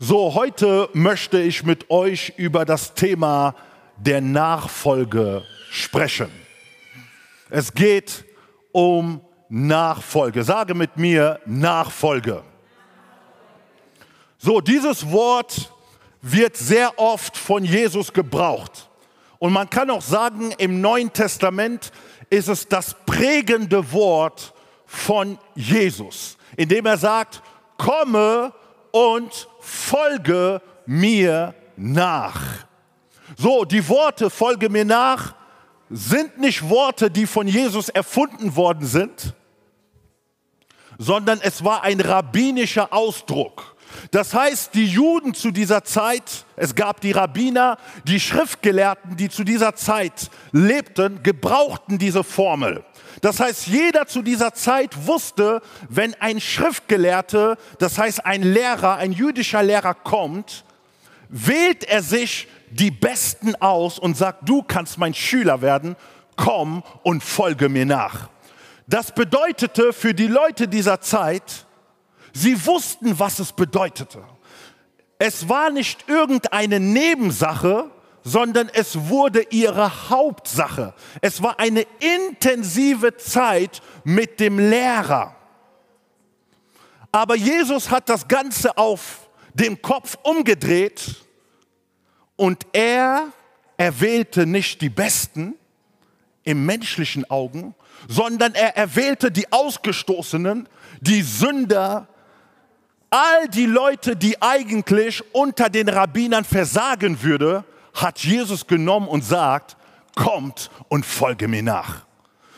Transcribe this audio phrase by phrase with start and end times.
[0.00, 3.54] So, heute möchte ich mit euch über das Thema
[3.96, 6.28] der Nachfolge sprechen.
[7.48, 8.24] Es geht
[8.72, 10.42] um Nachfolge.
[10.42, 12.42] Sage mit mir Nachfolge.
[14.36, 15.72] So, dieses Wort
[16.20, 18.90] wird sehr oft von Jesus gebraucht.
[19.38, 21.92] Und man kann auch sagen, im Neuen Testament
[22.30, 24.54] ist es das prägende Wort
[24.86, 27.42] von Jesus, indem er sagt,
[27.78, 28.52] komme
[28.94, 32.40] und folge mir nach.
[33.36, 35.34] So, die Worte folge mir nach
[35.90, 39.34] sind nicht Worte, die von Jesus erfunden worden sind,
[40.96, 43.74] sondern es war ein rabbinischer Ausdruck.
[44.12, 49.42] Das heißt, die Juden zu dieser Zeit, es gab die Rabbiner, die Schriftgelehrten, die zu
[49.42, 52.84] dieser Zeit lebten, gebrauchten diese Formel.
[53.24, 59.12] Das heißt, jeder zu dieser Zeit wusste, wenn ein Schriftgelehrte, das heißt ein Lehrer, ein
[59.12, 60.62] jüdischer Lehrer kommt,
[61.30, 65.96] wählt er sich die Besten aus und sagt, du kannst mein Schüler werden,
[66.36, 68.28] komm und folge mir nach.
[68.86, 71.64] Das bedeutete für die Leute dieser Zeit,
[72.34, 74.22] sie wussten, was es bedeutete.
[75.18, 77.90] Es war nicht irgendeine Nebensache,
[78.24, 80.94] sondern es wurde ihre Hauptsache.
[81.20, 85.36] Es war eine intensive Zeit mit dem Lehrer.
[87.12, 91.16] Aber Jesus hat das Ganze auf dem Kopf umgedreht
[92.34, 93.28] und er
[93.76, 95.54] erwählte nicht die Besten
[96.44, 97.74] im menschlichen Augen,
[98.08, 100.68] sondern er erwählte die Ausgestoßenen,
[101.00, 102.08] die Sünder,
[103.10, 107.64] all die Leute, die eigentlich unter den Rabbinern versagen würde,
[107.94, 109.76] hat Jesus genommen und sagt,
[110.14, 112.04] kommt und folge mir nach.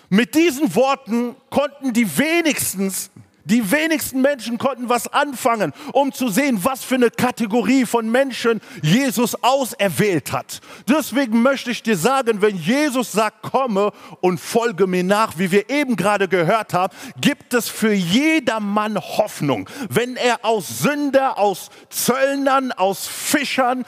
[0.08, 3.10] Mit diesen Worten konnten die wenigstens
[3.46, 8.60] die wenigsten Menschen konnten was anfangen, um zu sehen, was für eine Kategorie von Menschen
[8.82, 10.60] Jesus auserwählt hat.
[10.88, 15.70] Deswegen möchte ich dir sagen, wenn Jesus sagt, komme und folge mir nach, wie wir
[15.70, 19.70] eben gerade gehört haben, gibt es für jedermann Hoffnung.
[19.88, 23.84] Wenn er aus Sünder, aus Zöllnern, aus Fischern,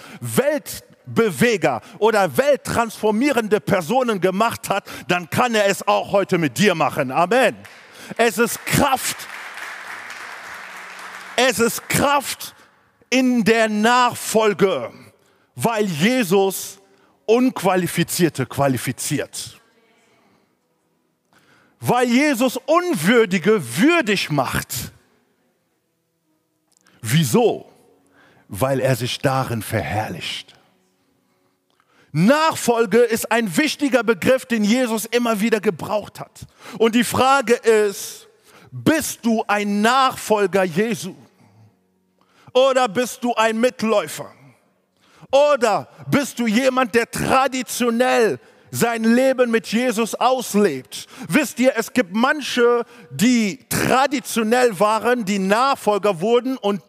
[1.14, 7.10] Weltbeweger oder welttransformierende Personen gemacht hat, dann kann er es auch heute mit dir machen.
[7.10, 7.56] Amen.
[8.16, 9.16] Es ist Kraft
[11.41, 12.52] es ist Kraft
[13.10, 14.92] in der Nachfolge,
[15.54, 16.80] weil Jesus
[17.26, 19.60] Unqualifizierte qualifiziert.
[21.78, 24.92] Weil Jesus Unwürdige würdig macht.
[27.02, 27.70] Wieso?
[28.48, 30.57] Weil er sich darin verherrlicht.
[32.26, 36.46] Nachfolge ist ein wichtiger Begriff, den Jesus immer wieder gebraucht hat.
[36.78, 38.26] Und die Frage ist,
[38.70, 41.14] bist du ein Nachfolger Jesu?
[42.52, 44.32] Oder bist du ein Mitläufer?
[45.30, 48.40] Oder bist du jemand, der traditionell
[48.70, 51.06] sein Leben mit Jesus auslebt.
[51.28, 56.82] Wisst ihr, es gibt manche, die traditionell waren, die Nachfolger wurden und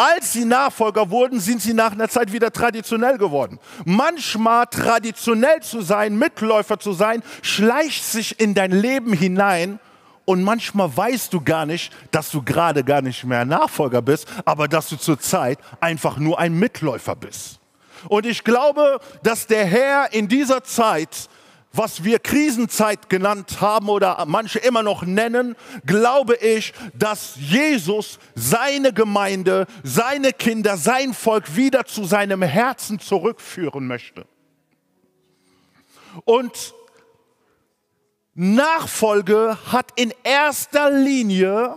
[0.00, 3.58] als sie Nachfolger wurden, sind sie nach einer Zeit wieder traditionell geworden.
[3.84, 9.78] Manchmal traditionell zu sein, Mitläufer zu sein, schleicht sich in dein Leben hinein
[10.24, 14.68] und manchmal weißt du gar nicht, dass du gerade gar nicht mehr Nachfolger bist, aber
[14.68, 17.60] dass du zurzeit einfach nur ein Mitläufer bist.
[18.08, 21.28] Und ich glaube, dass der Herr in dieser Zeit,
[21.72, 25.54] was wir Krisenzeit genannt haben oder manche immer noch nennen,
[25.86, 33.86] glaube ich, dass Jesus seine Gemeinde, seine Kinder, sein Volk wieder zu seinem Herzen zurückführen
[33.86, 34.26] möchte.
[36.24, 36.74] Und
[38.34, 41.76] Nachfolge hat in erster Linie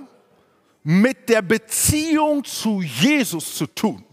[0.84, 4.04] mit der Beziehung zu Jesus zu tun.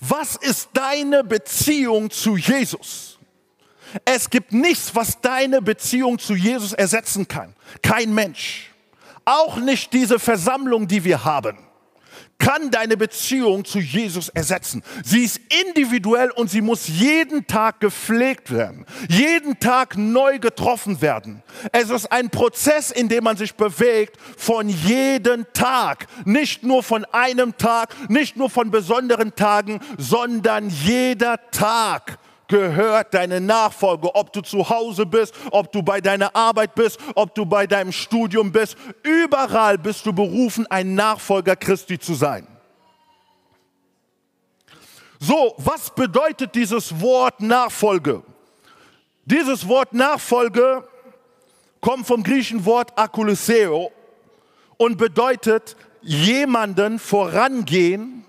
[0.00, 3.17] Was ist deine Beziehung zu Jesus?
[4.04, 7.54] Es gibt nichts, was deine Beziehung zu Jesus ersetzen kann.
[7.82, 8.70] Kein Mensch.
[9.24, 11.58] Auch nicht diese Versammlung, die wir haben
[12.38, 14.82] kann deine Beziehung zu Jesus ersetzen.
[15.04, 21.42] Sie ist individuell und sie muss jeden Tag gepflegt werden, jeden Tag neu getroffen werden.
[21.72, 27.04] Es ist ein Prozess, in dem man sich bewegt von jedem Tag, nicht nur von
[27.06, 32.18] einem Tag, nicht nur von besonderen Tagen, sondern jeder Tag
[32.48, 37.34] gehört deine Nachfolge, ob du zu Hause bist, ob du bei deiner Arbeit bist, ob
[37.34, 38.76] du bei deinem Studium bist.
[39.02, 42.46] Überall bist du berufen, ein Nachfolger Christi zu sein.
[45.20, 48.22] So, was bedeutet dieses Wort Nachfolge?
[49.24, 50.88] Dieses Wort Nachfolge
[51.80, 53.92] kommt vom griechischen Wort akuleseo
[54.78, 58.24] und bedeutet jemanden vorangehen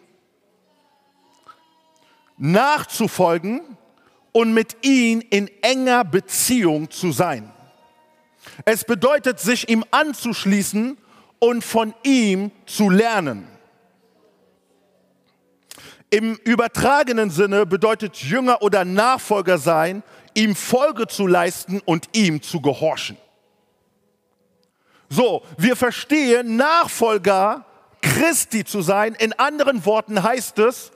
[2.37, 3.77] nachzufolgen
[4.39, 7.51] und mit ihm in enger Beziehung zu sein.
[8.63, 10.97] Es bedeutet, sich ihm anzuschließen
[11.39, 13.49] und von ihm zu lernen.
[16.09, 20.03] Im übertragenen Sinne bedeutet Jünger oder Nachfolger sein,
[20.35, 23.17] ihm Folge zu leisten und ihm zu gehorchen.
[25.09, 27.65] So, wir verstehen, Nachfolger
[28.01, 29.15] Christi zu sein.
[29.15, 30.93] In anderen Worten heißt es,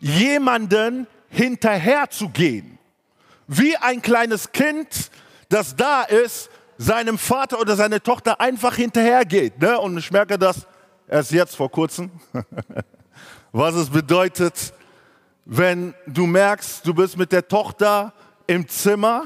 [0.00, 2.79] jemanden hinterherzugehen.
[3.52, 5.10] Wie ein kleines Kind,
[5.48, 9.60] das da ist, seinem Vater oder seine Tochter einfach hinterhergeht.
[9.60, 9.76] Ne?
[9.76, 10.68] Und ich merke das
[11.08, 12.12] erst jetzt vor kurzem,
[13.52, 14.72] was es bedeutet,
[15.46, 18.12] wenn du merkst, du bist mit der Tochter
[18.46, 19.24] im Zimmer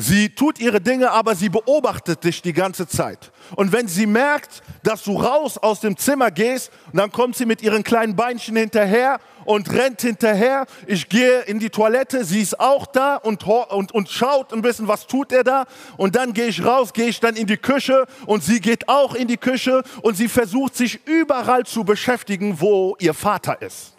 [0.00, 3.32] Sie tut ihre Dinge, aber sie beobachtet dich die ganze Zeit.
[3.56, 7.62] Und wenn sie merkt, dass du raus aus dem Zimmer gehst, dann kommt sie mit
[7.62, 10.66] ihren kleinen Beinchen hinterher und rennt hinterher.
[10.86, 14.86] Ich gehe in die Toilette, sie ist auch da und, und, und schaut ein bisschen,
[14.86, 15.64] was tut er da.
[15.96, 19.16] Und dann gehe ich raus, gehe ich dann in die Küche und sie geht auch
[19.16, 23.94] in die Küche und sie versucht sich überall zu beschäftigen, wo ihr Vater ist.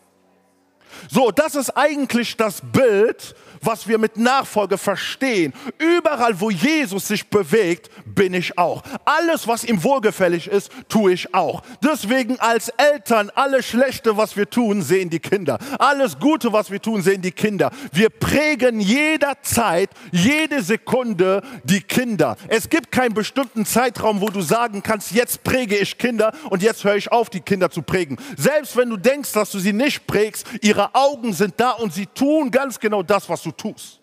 [1.10, 5.54] So, das ist eigentlich das Bild was wir mit Nachfolge verstehen.
[5.78, 8.84] Überall, wo Jesus sich bewegt, bin ich auch.
[9.06, 11.62] Alles, was ihm wohlgefällig ist, tue ich auch.
[11.84, 15.58] Deswegen als Eltern, alles Schlechte, was wir tun, sehen die Kinder.
[15.78, 17.72] Alles Gute, was wir tun, sehen die Kinder.
[17.92, 22.36] Wir prägen jederzeit, jede Sekunde die Kinder.
[22.48, 26.84] Es gibt keinen bestimmten Zeitraum, wo du sagen kannst, jetzt präge ich Kinder und jetzt
[26.84, 28.18] höre ich auf, die Kinder zu prägen.
[28.38, 32.06] Selbst wenn du denkst, dass du sie nicht prägst, ihre Augen sind da und sie
[32.08, 34.00] tun ganz genau das, was du du tust.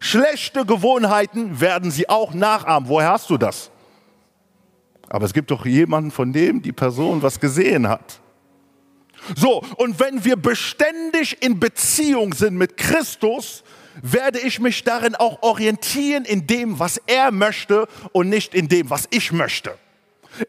[0.00, 2.88] Schlechte Gewohnheiten werden sie auch nachahmen.
[2.88, 3.70] Woher hast du das?
[5.08, 8.20] Aber es gibt doch jemanden, von dem die Person was gesehen hat.
[9.36, 13.64] So, und wenn wir beständig in Beziehung sind mit Christus,
[14.02, 18.90] werde ich mich darin auch orientieren in dem, was er möchte und nicht in dem,
[18.90, 19.78] was ich möchte.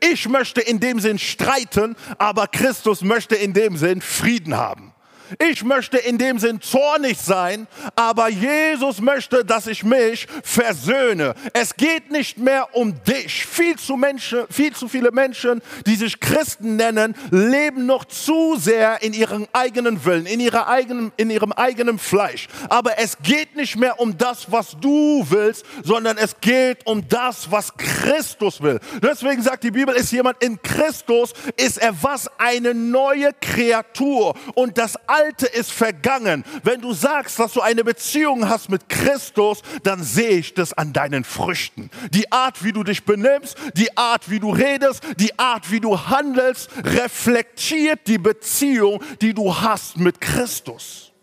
[0.01, 4.94] Ich möchte in dem Sinn streiten, aber Christus möchte in dem Sinn Frieden haben.
[5.39, 11.35] Ich möchte in dem Sinn zornig sein, aber Jesus möchte, dass ich mich versöhne.
[11.53, 13.45] Es geht nicht mehr um dich.
[13.45, 19.01] Viel zu, Menschen, viel zu viele Menschen, die sich Christen nennen, leben noch zu sehr
[19.01, 22.47] in ihrem eigenen Willen, in, ihrer eigenen, in ihrem eigenen Fleisch.
[22.69, 27.51] Aber es geht nicht mehr um das, was du willst, sondern es geht um das,
[27.51, 28.79] was Christus will.
[29.01, 32.29] Deswegen sagt die Bibel, ist jemand in Christus, ist er was?
[32.37, 34.35] Eine neue Kreatur.
[34.55, 36.43] Und das Alte ist vergangen.
[36.63, 40.91] Wenn du sagst, dass du eine Beziehung hast mit Christus, dann sehe ich das an
[40.91, 41.89] deinen Früchten.
[42.11, 45.97] Die Art, wie du dich benimmst, die Art, wie du redest, die Art, wie du
[45.97, 51.13] handelst, reflektiert die Beziehung, die du hast mit Christus.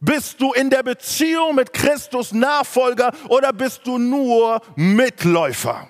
[0.00, 5.88] Bist du in der Beziehung mit Christus Nachfolger oder bist du nur Mitläufer?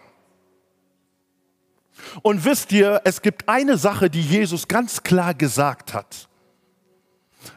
[2.23, 6.29] Und wisst ihr, es gibt eine Sache, die Jesus ganz klar gesagt hat.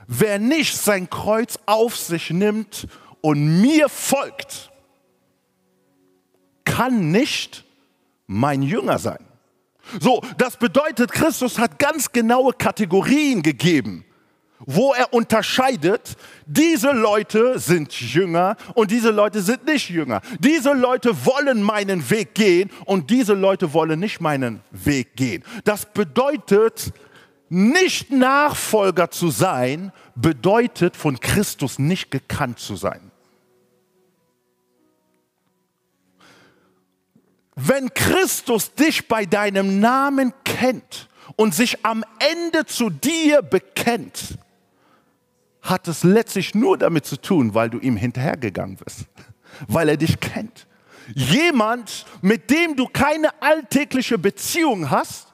[0.08, 2.88] Wer nicht sein Kreuz auf sich nimmt
[3.22, 4.72] und mir folgt,
[6.66, 7.66] kann nicht
[8.28, 9.26] mein Jünger sein.
[10.00, 14.06] So, das bedeutet, Christus hat ganz genaue Kategorien gegeben
[14.66, 16.16] wo er unterscheidet,
[16.46, 20.22] diese Leute sind Jünger und diese Leute sind nicht Jünger.
[20.40, 25.44] Diese Leute wollen meinen Weg gehen und diese Leute wollen nicht meinen Weg gehen.
[25.64, 26.94] Das bedeutet,
[27.50, 33.12] nicht Nachfolger zu sein, bedeutet von Christus nicht gekannt zu sein.
[37.56, 44.38] Wenn Christus dich bei deinem Namen kennt und sich am Ende zu dir bekennt,
[45.62, 49.06] hat es letztlich nur damit zu tun, weil du ihm hinterhergegangen bist,
[49.68, 50.68] weil er dich kennt.
[51.14, 55.28] Jemand, mit dem du keine alltägliche Beziehung hast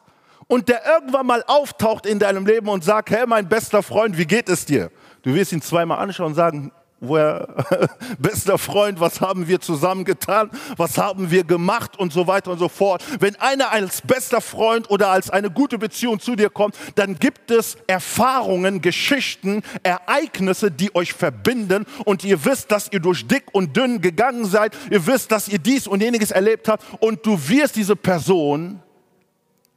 [0.48, 4.25] und der irgendwann mal auftaucht in deinem Leben und sagt, hey mein bester Freund, wie
[4.25, 4.91] geht es dir?
[5.24, 7.66] Du wirst ihn zweimal anschauen und sagen, wo er,
[8.20, 11.98] bester Freund, was haben wir zusammen getan, was haben wir gemacht?
[11.98, 13.04] Und so weiter und so fort.
[13.20, 17.51] Wenn einer als bester Freund oder als eine gute Beziehung zu dir kommt, dann gibt
[17.51, 21.86] es Erfahrungen, Geschichten, Ereignisse, die euch verbinden.
[22.06, 25.60] Und ihr wisst, dass ihr durch dick und dünn gegangen seid, ihr wisst, dass ihr
[25.60, 26.84] dies und jeniges erlebt habt.
[27.00, 28.82] Und du wirst diese Person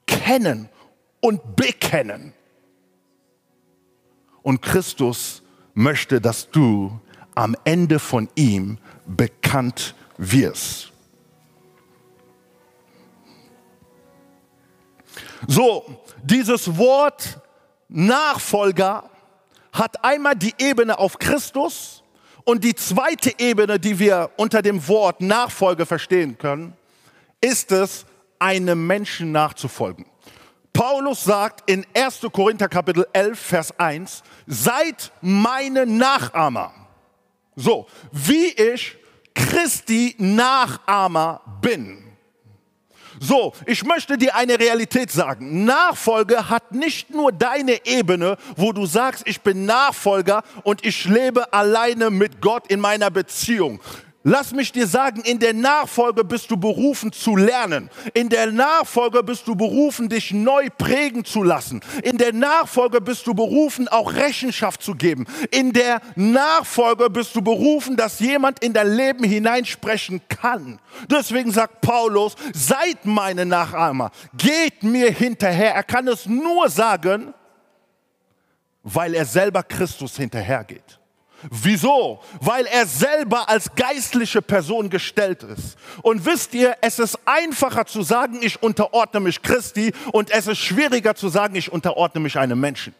[0.06, 0.68] kennen
[1.20, 2.32] und bekennen.
[4.42, 5.42] Und Christus
[5.74, 6.98] möchte, dass du
[7.40, 10.92] am Ende von ihm bekannt wirst.
[15.48, 17.40] So, dieses Wort
[17.88, 19.08] Nachfolger
[19.72, 22.04] hat einmal die Ebene auf Christus
[22.44, 26.74] und die zweite Ebene, die wir unter dem Wort Nachfolge verstehen können,
[27.40, 28.04] ist es,
[28.38, 30.04] einem Menschen nachzufolgen.
[30.74, 32.20] Paulus sagt in 1.
[32.32, 36.79] Korinther Kapitel 11, Vers 1, seid meine Nachahmer.
[37.60, 38.96] So, wie ich
[39.34, 42.10] Christi Nachahmer bin.
[43.20, 45.64] So, ich möchte dir eine Realität sagen.
[45.66, 51.52] Nachfolge hat nicht nur deine Ebene, wo du sagst, ich bin Nachfolger und ich lebe
[51.52, 53.80] alleine mit Gott in meiner Beziehung.
[54.22, 57.88] Lass mich dir sagen, in der Nachfolge bist du berufen zu lernen.
[58.12, 61.80] In der Nachfolge bist du berufen, dich neu prägen zu lassen.
[62.02, 65.26] In der Nachfolge bist du berufen, auch Rechenschaft zu geben.
[65.50, 70.80] In der Nachfolge bist du berufen, dass jemand in dein Leben hineinsprechen kann.
[71.10, 75.74] Deswegen sagt Paulus, seid meine Nachahmer, geht mir hinterher.
[75.74, 77.32] Er kann es nur sagen,
[78.82, 80.99] weil er selber Christus hinterhergeht.
[81.48, 82.20] Wieso?
[82.40, 85.76] Weil er selber als geistliche Person gestellt ist.
[86.02, 90.58] Und wisst ihr, es ist einfacher zu sagen, ich unterordne mich Christi und es ist
[90.58, 92.94] schwieriger zu sagen, ich unterordne mich einem Menschen.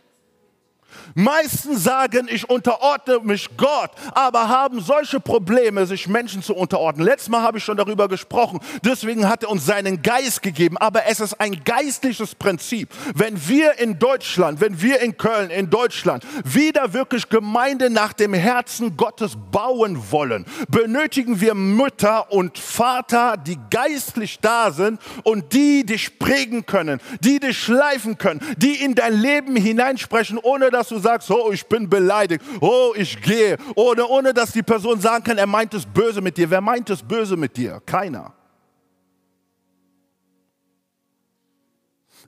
[1.15, 7.07] Meisten sagen, ich unterordne mich Gott, aber haben solche Probleme, sich Menschen zu unterordnen.
[7.07, 8.61] Letztes Mal habe ich schon darüber gesprochen.
[8.85, 10.77] Deswegen hat er uns seinen Geist gegeben.
[10.79, 12.91] Aber es ist ein geistliches Prinzip.
[13.15, 18.35] Wenn wir in Deutschland, wenn wir in Köln, in Deutschland wieder wirklich Gemeinde nach dem
[18.35, 25.85] Herzen Gottes bauen wollen, benötigen wir Mütter und Vater, die geistlich da sind und die
[25.85, 30.99] dich prägen können, die dich schleifen können, die in dein Leben hineinsprechen, ohne dass du
[30.99, 35.39] sagst, oh, ich bin beleidigt, oh, ich gehe, ohne, ohne dass die Person sagen kann,
[35.39, 36.51] er meint es böse mit dir.
[36.51, 37.81] Wer meint es böse mit dir?
[37.85, 38.35] Keiner.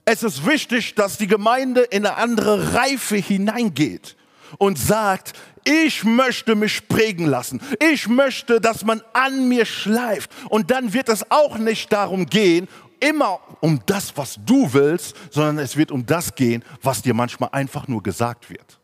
[0.05, 4.17] Es ist wichtig, dass die Gemeinde in eine andere Reife hineingeht
[4.57, 5.33] und sagt,
[5.63, 7.61] ich möchte mich prägen lassen.
[7.79, 10.29] Ich möchte, dass man an mir schleift.
[10.49, 12.67] Und dann wird es auch nicht darum gehen,
[13.03, 17.49] immer um das, was du willst, sondern es wird um das gehen, was dir manchmal
[17.51, 18.79] einfach nur gesagt wird.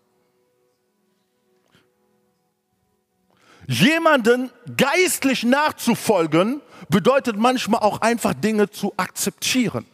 [3.67, 9.85] Jemanden geistlich nachzufolgen bedeutet manchmal auch einfach Dinge zu akzeptieren.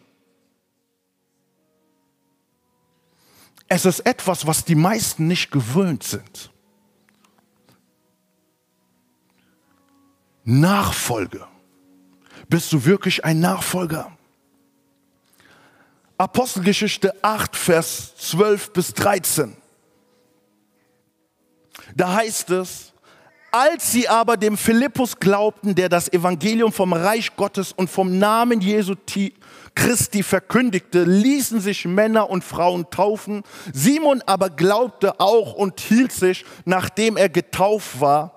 [3.67, 6.51] Es ist etwas, was die meisten nicht gewöhnt sind.
[10.45, 11.45] Nachfolge.
[12.47, 14.14] Bist du wirklich ein Nachfolger?
[16.17, 19.55] Apostelgeschichte 8, Vers 12 bis 13.
[21.93, 22.93] Da heißt es,
[23.51, 28.61] als sie aber dem Philippus glaubten, der das Evangelium vom Reich Gottes und vom Namen
[28.61, 28.95] Jesu
[29.75, 33.43] Christi verkündigte, ließen sich Männer und Frauen taufen.
[33.73, 38.34] Simon aber glaubte auch und hielt sich, nachdem er getauft war,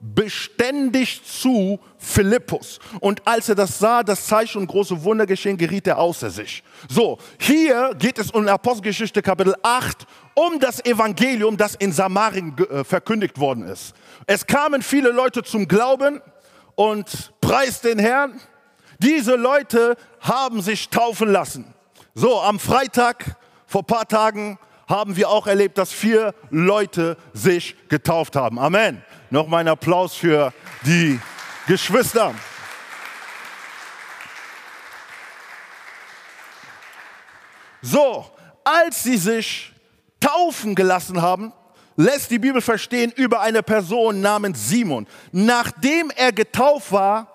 [0.00, 2.78] beständig zu Philippus.
[3.00, 6.62] Und als er das sah, das Zeichen und große Wunder geschehen, geriet er außer sich.
[6.88, 12.82] So, hier geht es um Apostelgeschichte Kapitel 8, um das Evangelium, das in Samarien äh,
[12.82, 13.94] verkündigt worden ist.
[14.26, 16.22] Es kamen viele Leute zum Glauben
[16.74, 18.40] und preis den Herrn.
[18.98, 21.74] Diese Leute haben sich taufen lassen.
[22.14, 24.58] So, am Freitag vor ein paar Tagen
[24.90, 28.58] haben wir auch erlebt, dass vier Leute sich getauft haben.
[28.58, 29.04] Amen.
[29.30, 30.52] Nochmal einen Applaus für
[30.84, 31.20] die
[31.68, 32.34] Geschwister.
[37.80, 38.28] So,
[38.64, 39.72] als sie sich
[40.18, 41.52] taufen gelassen haben,
[41.96, 45.06] lässt die Bibel verstehen über eine Person namens Simon.
[45.30, 47.28] Nachdem er getauft war,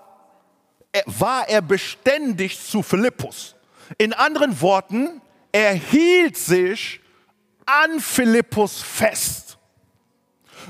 [1.05, 3.55] war er beständig zu Philippus.
[3.97, 5.21] In anderen Worten,
[5.53, 6.99] er hielt sich
[7.65, 9.44] an Philippus fest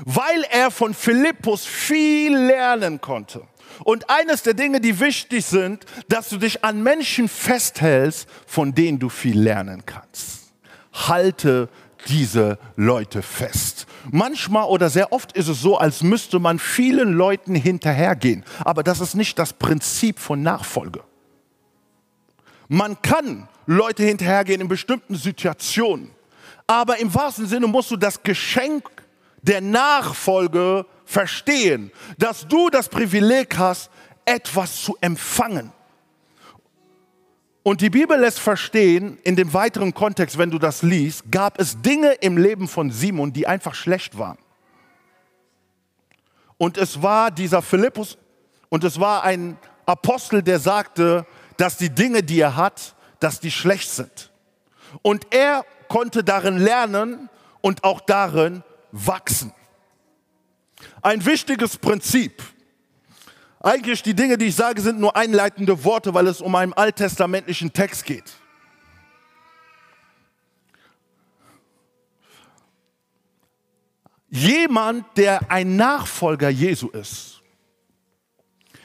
[0.04, 3.42] weil er von Philippus viel lernen konnte.
[3.84, 8.98] Und eines der Dinge, die wichtig sind, dass du dich an Menschen festhältst, von denen
[8.98, 10.52] du viel lernen kannst.
[10.92, 11.68] Halte
[12.08, 13.86] diese Leute fest.
[14.10, 18.44] Manchmal oder sehr oft ist es so, als müsste man vielen Leuten hinterhergehen.
[18.64, 21.02] Aber das ist nicht das Prinzip von Nachfolge.
[22.68, 26.10] Man kann Leute hinterhergehen in bestimmten Situationen.
[26.66, 28.84] Aber im wahrsten Sinne musst du das Geschenk
[29.46, 33.90] der Nachfolge verstehen, dass du das Privileg hast,
[34.24, 35.72] etwas zu empfangen.
[37.62, 41.80] Und die Bibel lässt verstehen, in dem weiteren Kontext, wenn du das liest, gab es
[41.80, 44.38] Dinge im Leben von Simon, die einfach schlecht waren.
[46.58, 48.18] Und es war dieser Philippus
[48.68, 51.26] und es war ein Apostel, der sagte,
[51.56, 54.30] dass die Dinge, die er hat, dass die schlecht sind.
[55.02, 57.28] Und er konnte darin lernen
[57.60, 58.62] und auch darin
[59.04, 59.52] wachsen.
[61.02, 62.42] Ein wichtiges Prinzip.
[63.60, 67.72] Eigentlich die Dinge, die ich sage, sind nur einleitende Worte, weil es um einen alttestamentlichen
[67.72, 68.24] Text geht.
[74.28, 77.40] Jemand, der ein Nachfolger Jesu ist,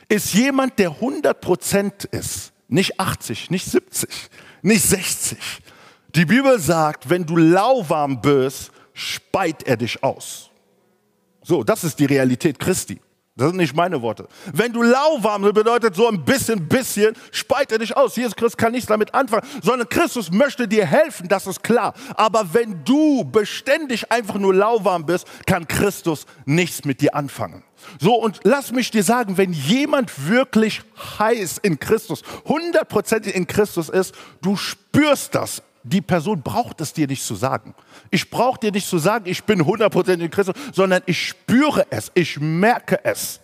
[0.08, 4.10] ist jemand, der 100% ist, nicht 80, nicht 70,
[4.62, 5.38] nicht 60.
[6.16, 10.50] Die Bibel sagt, wenn du lauwarm bist, speit er dich aus.
[11.44, 13.00] So, das ist die Realität Christi.
[13.36, 14.28] Das sind nicht meine Worte.
[14.54, 18.16] Wenn du lauwarm bist, bedeutet so ein bisschen, bisschen, speit er dich aus.
[18.16, 21.94] Jesus Christus kann nichts damit anfangen, sondern Christus möchte dir helfen, das ist klar.
[22.16, 27.64] Aber wenn du beständig einfach nur lauwarm bist, kann Christus nichts mit dir anfangen.
[28.00, 30.82] So, und lass mich dir sagen, wenn jemand wirklich
[31.18, 37.08] heiß in Christus, hundertprozentig in Christus ist, du spürst das die Person braucht es dir
[37.08, 37.74] nicht zu sagen.
[38.10, 42.12] Ich brauche dir nicht zu sagen, ich bin 100% in Christus, sondern ich spüre es,
[42.14, 43.40] ich merke es.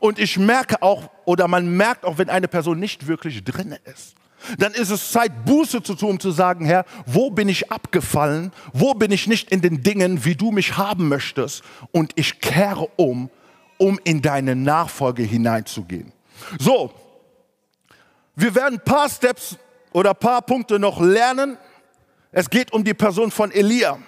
[0.00, 4.14] Und ich merke auch, oder man merkt auch, wenn eine Person nicht wirklich drin ist.
[4.58, 8.52] Dann ist es Zeit, Buße zu tun, um zu sagen, Herr, wo bin ich abgefallen?
[8.72, 11.62] Wo bin ich nicht in den Dingen, wie du mich haben möchtest?
[11.90, 13.30] Und ich kehre um,
[13.78, 16.12] um in deine Nachfolge hineinzugehen.
[16.58, 16.92] So,
[18.36, 19.56] wir werden ein paar Steps
[19.92, 21.56] oder ein paar Punkte noch lernen.
[22.30, 23.98] Es geht um die Person von Elia.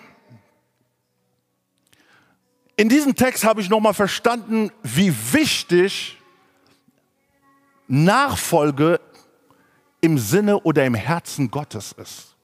[2.76, 6.16] In diesem Text habe ich nochmal verstanden, wie wichtig
[7.88, 9.00] Nachfolge
[10.00, 12.34] im Sinne oder im Herzen Gottes ist.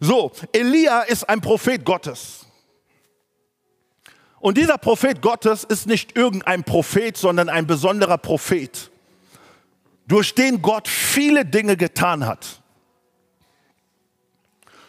[0.00, 2.44] So, Elia ist ein Prophet Gottes.
[4.40, 8.90] Und dieser Prophet Gottes ist nicht irgendein Prophet, sondern ein besonderer Prophet
[10.06, 12.62] durch den Gott viele Dinge getan hat.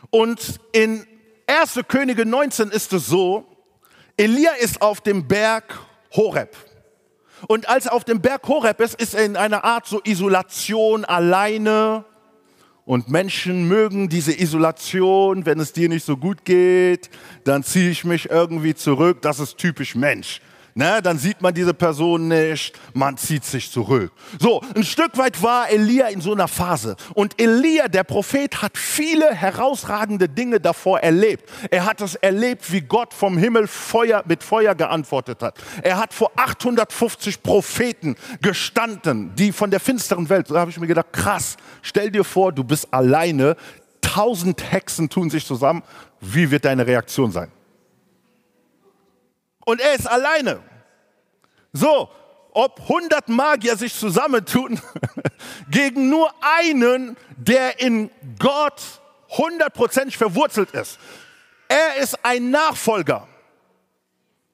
[0.09, 1.05] Und in
[1.47, 1.79] 1.
[1.87, 3.45] Könige 19 ist es so,
[4.15, 5.79] Elia ist auf dem Berg
[6.15, 6.55] Horeb.
[7.47, 11.05] Und als er auf dem Berg Horeb ist, ist er in einer Art so Isolation
[11.05, 12.03] alleine.
[12.85, 17.09] Und Menschen mögen diese Isolation, wenn es dir nicht so gut geht,
[17.43, 19.21] dann ziehe ich mich irgendwie zurück.
[19.21, 20.41] Das ist typisch Mensch
[20.77, 24.11] ne, dann sieht man diese Person nicht, man zieht sich zurück.
[24.39, 26.95] So, ein Stück weit war Elia in so einer Phase.
[27.13, 31.49] Und Elia, der Prophet, hat viele herausragende Dinge davor erlebt.
[31.71, 35.57] Er hat es erlebt, wie Gott vom Himmel Feuer, mit Feuer geantwortet hat.
[35.81, 40.87] Er hat vor 850 Propheten gestanden, die von der finsteren Welt, da habe ich mir
[40.87, 43.55] gedacht, krass, stell dir vor, du bist alleine,
[44.01, 45.81] tausend Hexen tun sich zusammen,
[46.21, 47.51] wie wird deine Reaktion sein?
[49.67, 50.61] Und er ist alleine.
[51.73, 52.09] So,
[52.53, 54.79] ob 100 Magier sich zusammentun
[55.69, 58.81] gegen nur einen, der in Gott
[59.27, 60.97] hundertprozentig verwurzelt ist.
[61.67, 63.27] Er ist ein Nachfolger.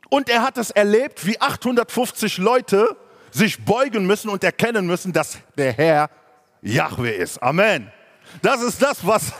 [0.09, 2.97] Und er hat es erlebt, wie 850 Leute
[3.29, 6.09] sich beugen müssen und erkennen müssen, dass der Herr
[6.63, 7.37] Yahweh ist.
[7.37, 7.91] Amen.
[8.41, 9.31] Das ist das, was,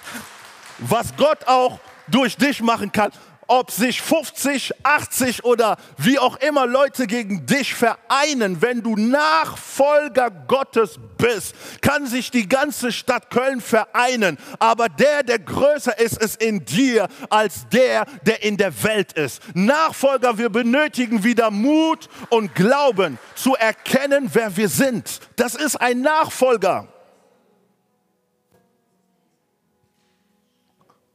[0.80, 3.10] was Gott auch durch dich machen kann
[3.46, 10.30] ob sich 50, 80 oder wie auch immer Leute gegen dich vereinen, wenn du Nachfolger
[10.30, 14.38] Gottes bist, kann sich die ganze Stadt Köln vereinen.
[14.58, 19.40] Aber der, der größer ist, ist in dir als der, der in der Welt ist.
[19.54, 25.20] Nachfolger, wir benötigen wieder Mut und Glauben zu erkennen, wer wir sind.
[25.36, 26.91] Das ist ein Nachfolger.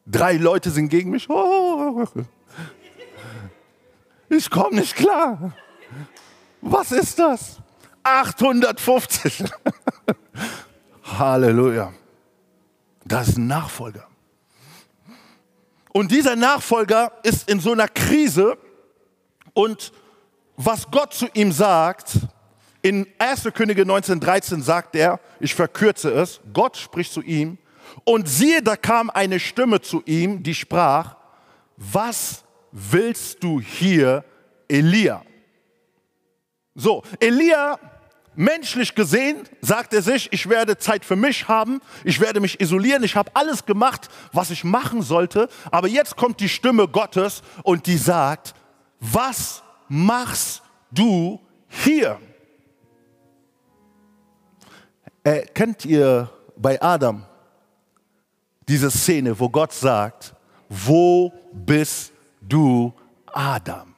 [0.10, 1.28] Drei Leute sind gegen mich.
[4.30, 5.54] Ich komme nicht klar.
[6.62, 7.58] Was ist das?
[8.04, 9.44] 850.
[11.04, 11.94] Halleluja.
[13.04, 14.08] Das ist ein Nachfolger.
[15.92, 18.58] Und dieser Nachfolger ist in so einer Krise
[19.54, 19.92] und
[20.56, 22.20] was Gott zu ihm sagt,
[22.82, 23.44] in 1.
[23.54, 27.58] Könige 1913 sagt er, ich verkürze es, Gott spricht zu ihm,
[28.04, 31.16] und siehe, da kam eine Stimme zu ihm, die sprach,
[31.78, 34.24] was willst du hier,
[34.68, 35.24] Elia?
[36.76, 37.80] So, Elia,
[38.36, 43.04] menschlich gesehen, sagt er sich, ich werde Zeit für mich haben, ich werde mich isolieren,
[43.04, 47.88] ich habe alles gemacht, was ich machen sollte, aber jetzt kommt die Stimme Gottes und
[47.88, 48.54] die sagt,
[49.00, 52.20] was machst du hier?
[55.24, 57.26] Äh, kennt ihr bei Adam
[58.68, 60.34] diese Szene, wo Gott sagt,
[60.70, 62.94] wo bist du,
[63.28, 63.96] Adam?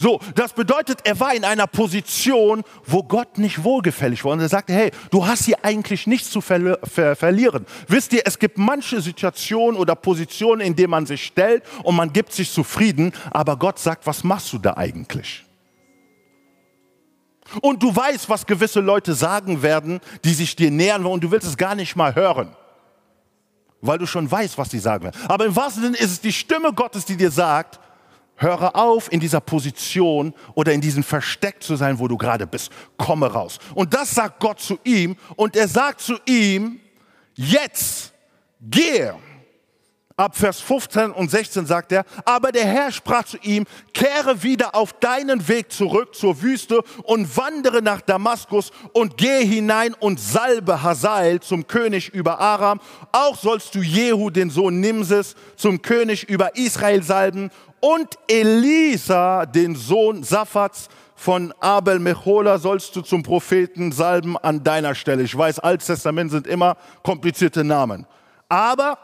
[0.00, 4.32] So, das bedeutet, er war in einer Position, wo Gott nicht wohlgefällig war.
[4.32, 7.66] Und er sagte, hey, du hast hier eigentlich nichts zu ver ver verlieren.
[7.88, 12.12] Wisst ihr, es gibt manche Situationen oder Positionen, in denen man sich stellt und man
[12.12, 15.44] gibt sich zufrieden, aber Gott sagt, was machst du da eigentlich?
[17.60, 21.32] Und du weißt, was gewisse Leute sagen werden, die sich dir nähern wollen und du
[21.32, 22.54] willst es gar nicht mal hören,
[23.80, 25.20] weil du schon weißt, was sie sagen werden.
[25.28, 27.80] Aber im wahrsten Sinne ist es die Stimme Gottes, die dir sagt,
[28.40, 32.70] Höre auf, in dieser Position oder in diesem Versteck zu sein, wo du gerade bist.
[32.96, 33.58] Komme raus.
[33.74, 35.16] Und das sagt Gott zu ihm.
[35.34, 36.78] Und er sagt zu ihm,
[37.34, 38.12] jetzt
[38.60, 39.16] gehe.
[40.18, 44.74] Ab Vers 15 und 16 sagt er, aber der Herr sprach zu ihm, kehre wieder
[44.74, 50.82] auf deinen Weg zurück zur Wüste und wandere nach Damaskus und gehe hinein und salbe
[50.82, 52.80] Hazael zum König über Aram.
[53.12, 59.76] Auch sollst du Jehu, den Sohn Nimses, zum König über Israel salben und Elisa, den
[59.76, 65.22] Sohn Saphats von Abel Mechola, sollst du zum Propheten salben an deiner Stelle.
[65.22, 68.04] Ich weiß, Altes Testament sind immer komplizierte Namen.
[68.48, 68.98] Aber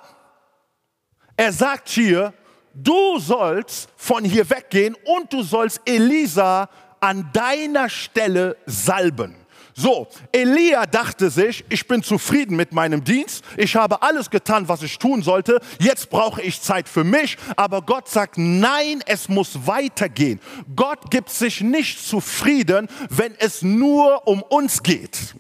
[1.36, 2.32] er sagt hier,
[2.74, 6.68] du sollst von hier weggehen und du sollst Elisa
[7.00, 9.36] an deiner Stelle salben.
[9.76, 14.82] So, Elia dachte sich, ich bin zufrieden mit meinem Dienst, ich habe alles getan, was
[14.82, 19.66] ich tun sollte, jetzt brauche ich Zeit für mich, aber Gott sagt, nein, es muss
[19.66, 20.38] weitergehen.
[20.76, 25.34] Gott gibt sich nicht zufrieden, wenn es nur um uns geht.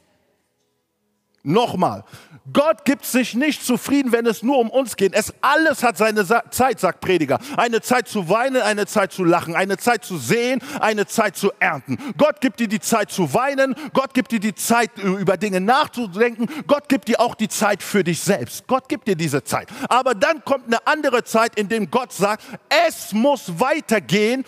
[1.46, 2.04] Nochmal,
[2.52, 5.12] Gott gibt sich nicht zufrieden, wenn es nur um uns geht.
[5.14, 7.38] Es alles hat seine Zeit, sagt Prediger.
[7.58, 11.52] Eine Zeit zu weinen, eine Zeit zu lachen, eine Zeit zu sehen, eine Zeit zu
[11.58, 11.98] ernten.
[12.16, 16.48] Gott gibt dir die Zeit zu weinen, Gott gibt dir die Zeit über Dinge nachzudenken,
[16.66, 18.66] Gott gibt dir auch die Zeit für dich selbst.
[18.66, 19.68] Gott gibt dir diese Zeit.
[19.90, 22.42] Aber dann kommt eine andere Zeit, in dem Gott sagt,
[22.86, 24.44] es muss weitergehen,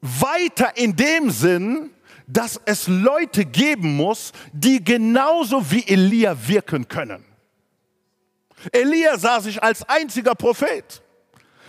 [0.00, 1.90] weiter in dem Sinn,
[2.28, 7.24] dass es Leute geben muss, die genauso wie Elia wirken können.
[8.70, 11.02] Elia sah sich als einziger Prophet.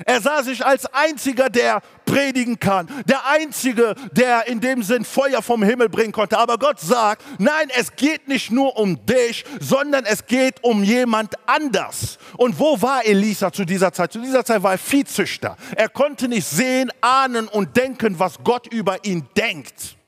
[0.06, 5.42] Er sah sich als einziger, der predigen kann, der einzige, der in dem Sinn Feuer
[5.42, 6.38] vom Himmel bringen konnte.
[6.38, 11.34] Aber Gott sagt, nein, es geht nicht nur um dich, sondern es geht um jemand
[11.46, 12.18] anders.
[12.38, 14.14] Und wo war Elisa zu dieser Zeit?
[14.14, 15.58] Zu dieser Zeit war er Viehzüchter.
[15.76, 19.99] Er konnte nicht sehen, ahnen und denken, was Gott über ihn denkt.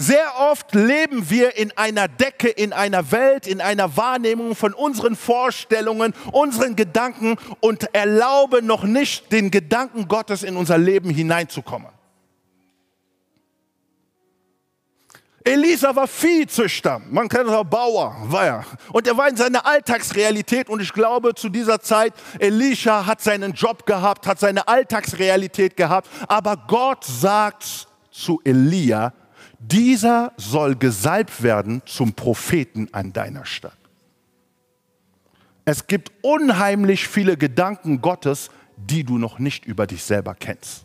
[0.00, 5.14] Sehr oft leben wir in einer Decke, in einer Welt, in einer Wahrnehmung von unseren
[5.14, 11.90] Vorstellungen, unseren Gedanken und erlauben noch nicht den Gedanken Gottes in unser Leben hineinzukommen.
[15.44, 18.64] Elisa war Viehzüchter, man kann es auch Bauer, war er.
[18.94, 23.52] Und er war in seiner Alltagsrealität und ich glaube zu dieser Zeit, Elisha hat seinen
[23.52, 29.12] Job gehabt, hat seine Alltagsrealität gehabt, aber Gott sagt zu Elia,
[29.60, 33.76] dieser soll gesalbt werden zum Propheten an deiner Stadt.
[35.66, 40.84] Es gibt unheimlich viele Gedanken Gottes, die du noch nicht über dich selber kennst.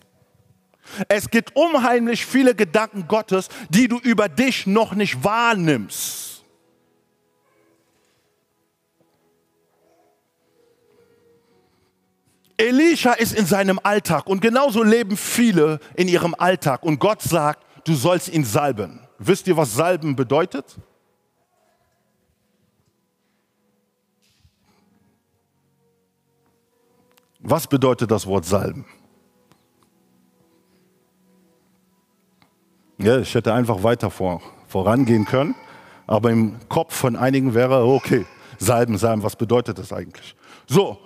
[1.07, 6.43] Es gibt unheimlich viele Gedanken Gottes, die du über dich noch nicht wahrnimmst.
[12.57, 17.64] Elisha ist in seinem Alltag und genauso leben viele in ihrem Alltag und Gott sagt,
[17.85, 18.99] du sollst ihn salben.
[19.17, 20.75] Wisst ihr, was salben bedeutet?
[27.39, 28.85] Was bedeutet das Wort salben?
[32.97, 35.53] Ja, ich hätte einfach weiter vor, vorangehen können,
[36.07, 38.25] aber im Kopf von einigen wäre, okay,
[38.57, 40.35] salben, salben, was bedeutet das eigentlich?
[40.65, 40.97] So,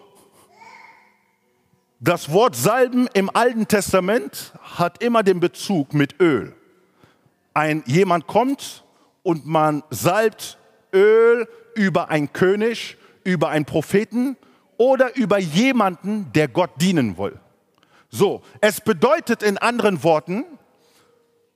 [1.99, 6.55] das Wort salben im Alten Testament hat immer den Bezug mit Öl
[7.59, 8.85] ein jemand kommt
[9.21, 10.57] und man salbt
[10.93, 14.37] Öl über einen König, über einen Propheten
[14.77, 17.37] oder über jemanden, der Gott dienen will.
[18.09, 20.45] So, es bedeutet in anderen Worten,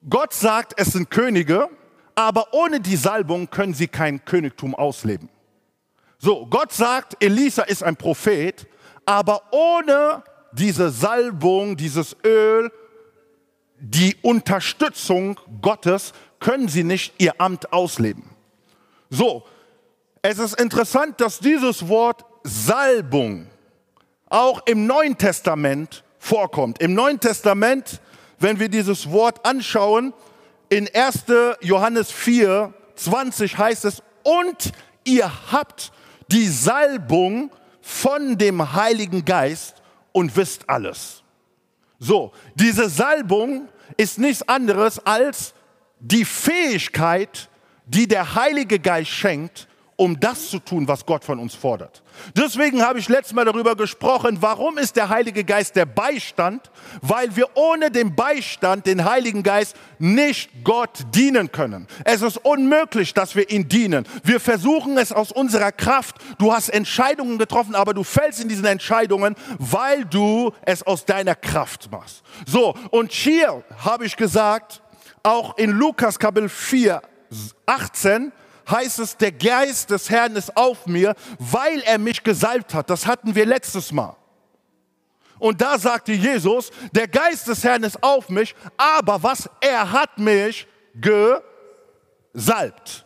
[0.09, 1.69] Gott sagt, es sind Könige,
[2.15, 5.29] aber ohne die Salbung können sie kein Königtum ausleben.
[6.19, 8.67] So, Gott sagt, Elisa ist ein Prophet,
[9.05, 12.69] aber ohne diese Salbung, dieses Öl,
[13.83, 18.23] die Unterstützung Gottes können sie nicht ihr Amt ausleben.
[19.09, 19.43] So,
[20.21, 23.47] es ist interessant, dass dieses Wort Salbung
[24.29, 26.81] auch im Neuen Testament vorkommt.
[26.81, 27.99] Im Neuen Testament,
[28.39, 30.13] wenn wir dieses Wort anschauen,
[30.69, 31.25] in 1.
[31.61, 34.71] Johannes 4, 20 heißt es, und
[35.03, 35.91] ihr habt
[36.31, 39.75] die Salbung von dem Heiligen Geist
[40.13, 41.21] und wisst alles.
[41.99, 43.67] So, diese Salbung
[43.97, 45.53] ist nichts anderes als
[45.99, 47.49] die Fähigkeit,
[47.85, 49.67] die der Heilige Geist schenkt,
[50.03, 52.03] um das zu tun, was Gott von uns fordert.
[52.35, 56.69] Deswegen habe ich letztes Mal darüber gesprochen, warum ist der Heilige Geist der Beistand?
[57.01, 61.87] Weil wir ohne den Beistand, den Heiligen Geist, nicht Gott dienen können.
[62.03, 64.05] Es ist unmöglich, dass wir ihn dienen.
[64.25, 66.17] Wir versuchen es aus unserer Kraft.
[66.37, 71.35] Du hast Entscheidungen getroffen, aber du fällst in diesen Entscheidungen, weil du es aus deiner
[71.35, 72.23] Kraft machst.
[72.45, 74.81] So, und hier habe ich gesagt,
[75.23, 77.01] auch in Lukas Kapitel 4,
[77.65, 78.33] 18,
[78.69, 82.89] heißt es, der Geist des Herrn ist auf mir, weil er mich gesalbt hat.
[82.89, 84.15] Das hatten wir letztes Mal.
[85.39, 89.49] Und da sagte Jesus, der Geist des Herrn ist auf mich, aber was?
[89.59, 90.67] Er hat mich
[92.33, 93.05] gesalbt.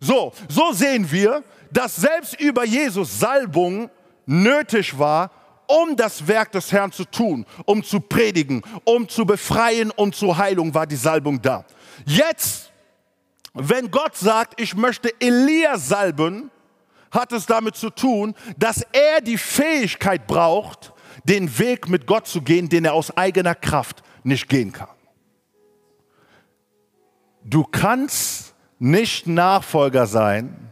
[0.00, 3.90] So, so sehen wir, dass selbst über Jesus Salbung
[4.24, 5.30] nötig war,
[5.66, 10.36] um das Werk des Herrn zu tun, um zu predigen, um zu befreien, um zur
[10.36, 11.64] Heilung war die Salbung da.
[12.04, 12.70] Jetzt
[13.56, 16.50] wenn Gott sagt, ich möchte Elia salben,
[17.10, 20.92] hat es damit zu tun, dass er die Fähigkeit braucht,
[21.24, 24.88] den Weg mit Gott zu gehen, den er aus eigener Kraft nicht gehen kann.
[27.42, 30.66] Du kannst nicht Nachfolger sein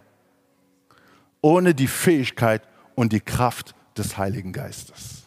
[1.41, 2.63] ohne die Fähigkeit
[2.95, 5.25] und die Kraft des Heiligen Geistes.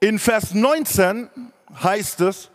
[0.00, 1.30] In Vers 19
[1.82, 2.50] heißt es,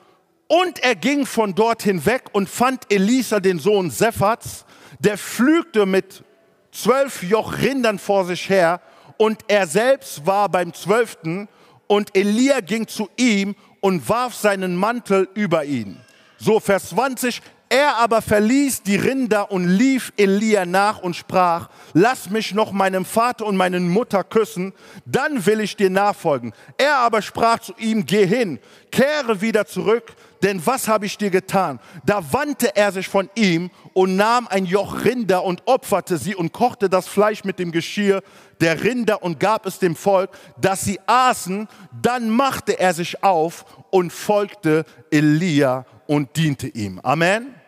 [0.47, 4.65] und er ging von dort hinweg und fand Elisa, den Sohn Sephats,
[4.99, 6.23] der pflügte mit
[6.71, 8.81] zwölf Jochrindern vor sich her
[9.17, 11.47] und er selbst war beim zwölften
[11.87, 15.99] und Elia ging zu ihm und warf seinen Mantel über ihn.
[16.37, 22.31] So Vers 20, er aber verließ die Rinder und lief Elia nach und sprach, lass
[22.31, 24.73] mich noch meinem Vater und meinen Mutter küssen,
[25.05, 26.51] dann will ich dir nachfolgen.
[26.77, 28.57] Er aber sprach zu ihm, geh hin,
[28.91, 31.79] kehre wieder zurück, denn was habe ich dir getan?
[32.03, 36.53] Da wandte er sich von ihm und nahm ein Joch Rinder und opferte sie und
[36.53, 38.23] kochte das Fleisch mit dem Geschirr
[38.61, 41.67] der Rinder und gab es dem Volk, dass sie aßen.
[42.01, 46.99] Dann machte er sich auf und folgte Elia und diente ihm.
[47.03, 47.58] Amen.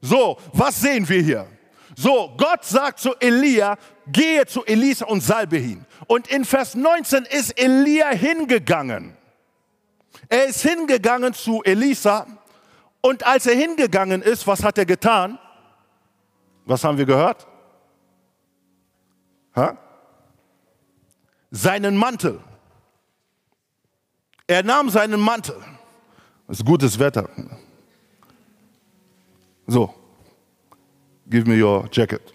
[0.00, 1.46] So, was sehen wir hier?
[1.96, 5.84] So, Gott sagt zu Elia, gehe zu Elisa und salbe ihn.
[6.06, 9.16] Und in Vers 19 ist Elia hingegangen.
[10.28, 12.26] Er ist hingegangen zu Elisa
[13.00, 15.38] und als er hingegangen ist, was hat er getan?
[16.66, 17.46] Was haben wir gehört?
[19.56, 19.76] Ha?
[21.50, 22.40] Seinen Mantel.
[24.46, 25.56] Er nahm seinen Mantel.
[26.48, 27.28] Es ist gutes Wetter.
[29.70, 29.94] So,
[31.28, 32.32] give me your jacket.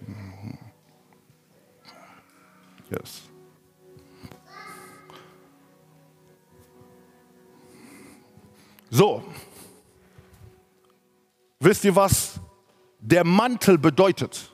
[2.92, 3.24] Yes.
[8.92, 9.24] So,
[11.60, 12.40] wisst ihr, was
[13.00, 14.52] der Mantel bedeutet?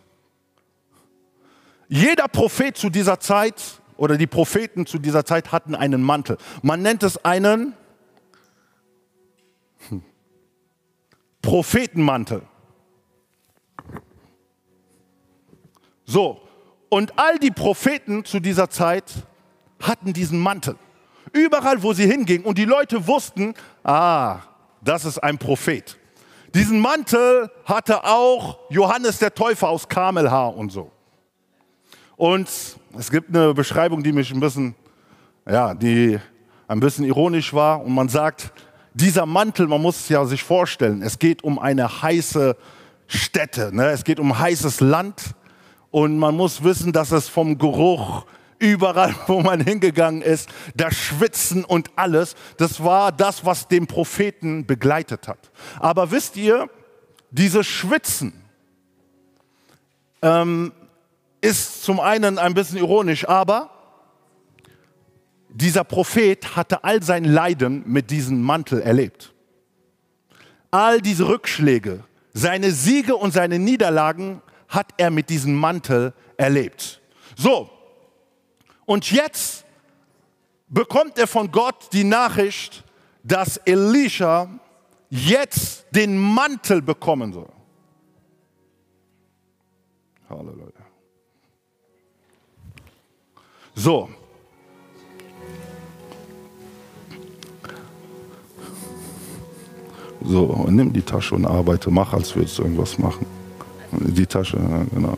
[1.90, 6.38] Jeder Prophet zu dieser Zeit oder die Propheten zu dieser Zeit hatten einen Mantel.
[6.62, 7.74] Man nennt es einen
[11.42, 12.44] Prophetenmantel.
[16.10, 16.42] So,
[16.90, 19.14] und all die Propheten zu dieser Zeit
[19.80, 20.76] hatten diesen Mantel.
[21.34, 24.40] Überall, wo sie hingingen und die Leute wussten, ah,
[24.82, 26.00] das ist ein Prophet.
[26.56, 30.92] Diesen Mantel hatte auch Johannes der Täufer aus Kamelhaar und so.
[32.18, 32.50] Und
[32.98, 34.74] es gibt eine Beschreibung, die mich ein bisschen,
[35.48, 36.18] ja, die
[36.68, 37.86] ein bisschen ironisch war.
[37.86, 38.52] Und man sagt,
[38.96, 42.58] dieser Mantel, man muss es ja sich vorstellen, es geht um eine heiße
[43.06, 43.92] Stätte, ne?
[43.92, 45.36] es geht um heißes Land.
[45.92, 48.26] Und man muss wissen, dass es vom Geruch
[48.60, 54.66] überall, wo man hingegangen ist, das Schwitzen und alles, das war das, was den Propheten
[54.66, 55.52] begleitet hat.
[55.80, 56.70] Aber wisst ihr,
[57.32, 58.34] dieses Schwitzen
[60.22, 60.72] ähm,
[61.42, 63.72] ist zum einen ein bisschen ironisch, aber
[65.50, 69.34] dieser Prophet hatte all sein Leiden mit diesem Mantel erlebt.
[70.72, 77.02] All diese Rückschläge, seine Siege und seine Niederlagen hat er mit diesem Mantel erlebt.
[77.36, 77.70] So,
[78.86, 79.66] und jetzt
[80.68, 82.84] bekommt er von Gott die Nachricht,
[83.24, 84.48] dass Elisha
[85.10, 87.50] jetzt den Mantel bekommen soll.
[90.30, 90.72] Halleluja.
[93.76, 94.10] So.
[100.22, 103.39] So, nimm die Tasche und arbeite, mach, als würdest du irgendwas machen.
[104.12, 105.18] Die Tasche, ja, genau.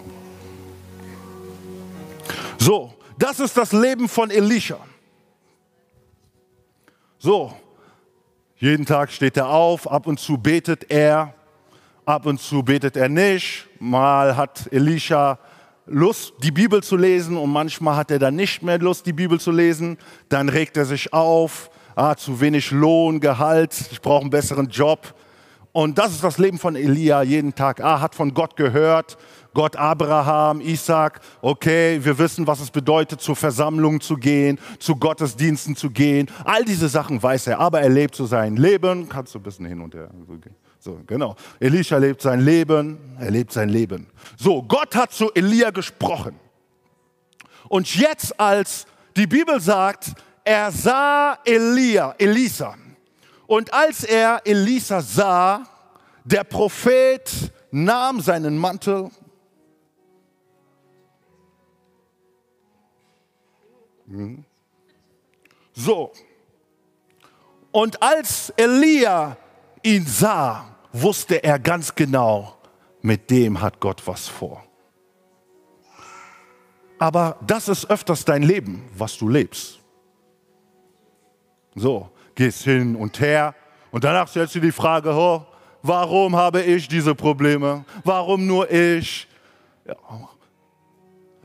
[2.57, 4.77] So, das ist das Leben von Elisha.
[7.17, 7.53] So,
[8.57, 11.33] jeden Tag steht er auf, ab und zu betet er,
[12.05, 13.67] ab und zu betet er nicht.
[13.79, 15.39] Mal hat Elisha
[15.85, 19.39] Lust, die Bibel zu lesen und manchmal hat er dann nicht mehr Lust, die Bibel
[19.39, 19.97] zu lesen.
[20.29, 25.13] Dann regt er sich auf, ah, zu wenig Lohn, Gehalt, ich brauche einen besseren Job.
[25.73, 27.81] Und das ist das Leben von Elia jeden Tag.
[27.81, 29.17] Ah, hat von Gott gehört,
[29.53, 35.75] Gott Abraham, Isaac, okay, wir wissen, was es bedeutet, zur Versammlung zu gehen, zu Gottesdiensten
[35.75, 36.29] zu gehen.
[36.43, 39.07] All diese Sachen weiß er, aber er lebt so sein Leben.
[39.07, 40.09] Kannst du ein bisschen hin und her.
[40.79, 41.35] So, genau.
[41.59, 44.07] Elisha lebt sein Leben, er lebt sein Leben.
[44.37, 46.35] So, Gott hat zu Elia gesprochen.
[47.69, 52.75] Und jetzt, als die Bibel sagt, er sah Elia, Elisa.
[53.51, 55.67] Und als er Elisa sah,
[56.23, 59.11] der Prophet nahm seinen Mantel
[65.73, 66.13] So.
[67.71, 69.35] Und als Elia
[69.83, 72.55] ihn sah, wusste er ganz genau,
[73.01, 74.63] mit dem hat Gott was vor.
[76.97, 79.81] Aber das ist öfters dein Leben, was du lebst.
[81.75, 82.11] So,
[82.41, 83.53] gehst hin und her
[83.91, 85.45] und danach stellst du die Frage, oh,
[85.83, 87.85] warum habe ich diese Probleme?
[88.03, 89.27] Warum nur ich?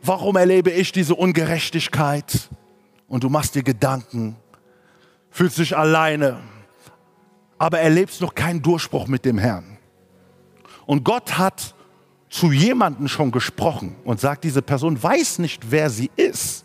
[0.03, 2.49] Warum erlebe ich diese Ungerechtigkeit?
[3.09, 4.37] Und du machst dir Gedanken,
[5.31, 6.39] fühlst dich alleine,
[7.59, 9.77] aber erlebst noch keinen Durchbruch mit dem Herrn.
[10.87, 11.75] Und Gott hat
[12.31, 16.65] zu jemandem schon gesprochen und sagt, diese Person weiß nicht, wer sie ist.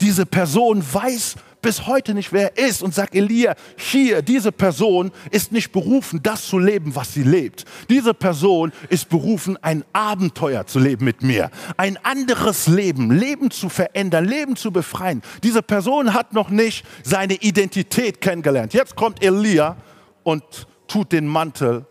[0.00, 5.10] Diese Person weiß bis heute nicht, wer er ist und sagt, Elia, hier, diese Person
[5.32, 7.64] ist nicht berufen, das zu leben, was sie lebt.
[7.90, 11.50] Diese Person ist berufen, ein Abenteuer zu leben mit mir.
[11.76, 15.22] Ein anderes Leben, Leben zu verändern, Leben zu befreien.
[15.42, 18.72] Diese Person hat noch nicht seine Identität kennengelernt.
[18.72, 19.76] Jetzt kommt Elia
[20.22, 20.44] und
[20.86, 21.84] tut den Mantel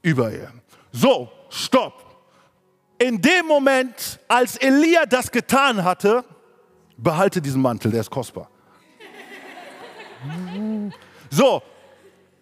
[0.00, 0.50] über ihr.
[0.90, 2.16] So, stopp.
[2.98, 6.24] In dem Moment, als Elia das getan hatte,
[6.96, 8.48] behalte diesen Mantel, der ist kostbar.
[11.30, 11.62] So,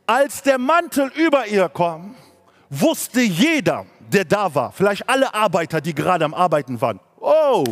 [0.06, 2.14] als der Mantel über ihr kam,
[2.70, 7.64] wusste jeder, der da war, vielleicht alle Arbeiter, die gerade am Arbeiten waren, oh,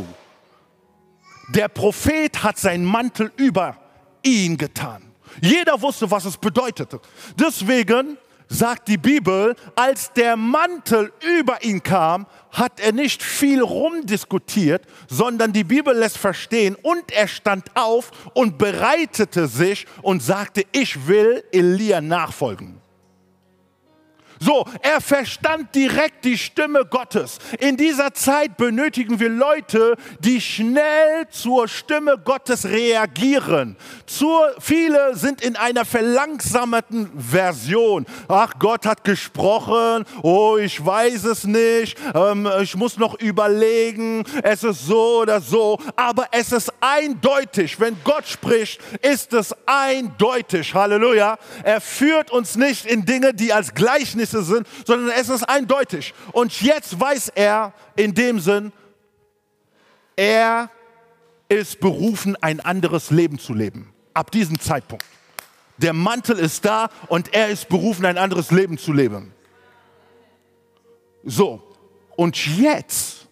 [1.54, 3.76] der Prophet hat seinen Mantel über
[4.22, 5.02] ihn getan.
[5.40, 7.00] Jeder wusste, was es bedeutete.
[7.38, 8.16] Deswegen
[8.48, 15.52] sagt die Bibel, als der Mantel über ihn kam, hat er nicht viel rumdiskutiert, sondern
[15.52, 21.42] die Bibel lässt verstehen, und er stand auf und bereitete sich und sagte, ich will
[21.52, 22.83] Elia nachfolgen.
[24.40, 27.38] So, er verstand direkt die Stimme Gottes.
[27.60, 33.76] In dieser Zeit benötigen wir Leute, die schnell zur Stimme Gottes reagieren.
[34.06, 38.06] Zur, viele sind in einer verlangsamten Version.
[38.28, 40.04] Ach, Gott hat gesprochen.
[40.22, 41.98] Oh, ich weiß es nicht.
[42.14, 44.24] Ähm, ich muss noch überlegen.
[44.42, 45.78] Es ist so oder so.
[45.96, 47.78] Aber es ist eindeutig.
[47.80, 50.74] Wenn Gott spricht, ist es eindeutig.
[50.74, 51.38] Halleluja.
[51.62, 53.74] Er führt uns nicht in Dinge, die als
[54.24, 56.14] Gleichnisse sind, sondern es ist eindeutig.
[56.32, 58.72] Und jetzt weiß er in dem Sinn,
[60.16, 60.70] er
[61.48, 63.92] ist berufen, ein anderes Leben zu leben.
[64.14, 65.04] Ab diesem Zeitpunkt.
[65.78, 69.32] Der Mantel ist da und er ist berufen, ein anderes Leben zu leben.
[71.24, 71.62] So,
[72.16, 73.26] und jetzt,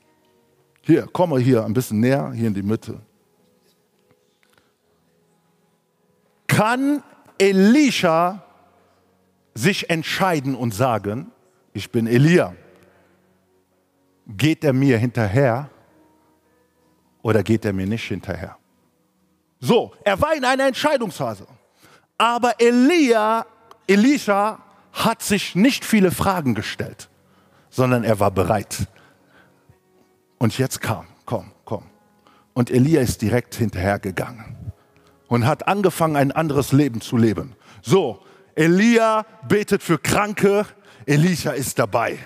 [0.81, 3.01] hier, komm mal hier ein bisschen näher, hier in die Mitte.
[6.49, 7.03] Kann
[7.39, 8.45] Elisha
[9.55, 11.31] sich entscheiden und sagen,
[11.73, 12.55] ich bin Elia.
[14.27, 15.69] Geht er mir hinterher
[17.23, 18.57] oder geht er mir nicht hinterher?
[19.61, 21.47] So, er war in einer Entscheidungsphase.
[22.19, 23.47] Aber Elia,
[23.87, 24.59] Elisha
[24.93, 27.09] hat sich nicht viele Fragen gestellt,
[27.71, 28.87] sondern er war bereit.
[30.39, 31.85] Und jetzt kam, komm, komm.
[32.55, 34.57] Und Elia ist direkt hinterhergegangen
[35.29, 37.55] und hat angefangen, ein anderes Leben zu leben.
[37.81, 38.23] So,
[38.55, 40.67] Elia betet für Kranke,
[41.07, 42.19] Elisha ist dabei.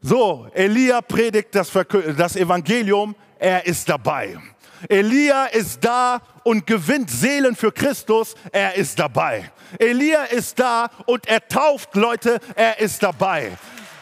[0.00, 1.70] So, Elia predigt das,
[2.16, 4.38] das Evangelium, er ist dabei.
[4.88, 9.50] Elia ist da und gewinnt Seelen für Christus, er ist dabei.
[9.78, 13.52] Elia ist da und er tauft Leute, er ist dabei.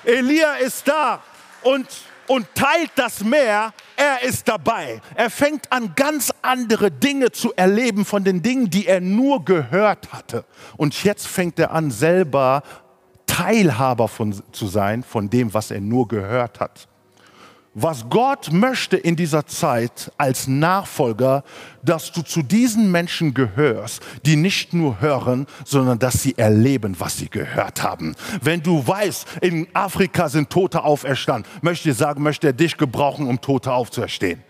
[0.05, 1.23] Elia ist da
[1.63, 1.87] und
[2.27, 5.01] und teilt das Meer, er ist dabei.
[5.15, 10.13] Er fängt an, ganz andere Dinge zu erleben von den Dingen, die er nur gehört
[10.13, 10.45] hatte.
[10.77, 12.63] Und jetzt fängt er an, selber
[13.27, 16.89] Teilhaber von, zu sein von dem, was er nur gehört hat.
[17.75, 21.43] Was Gott möchte in dieser Zeit als Nachfolger,
[21.83, 27.17] dass du zu diesen Menschen gehörst, die nicht nur hören, sondern dass sie erleben, was
[27.17, 28.15] sie gehört haben.
[28.43, 33.27] Wenn du weißt, in Afrika sind Tote auferstanden, möchte ich sagen, möchte er dich gebrauchen,
[33.27, 34.43] um Tote aufzuerstehen.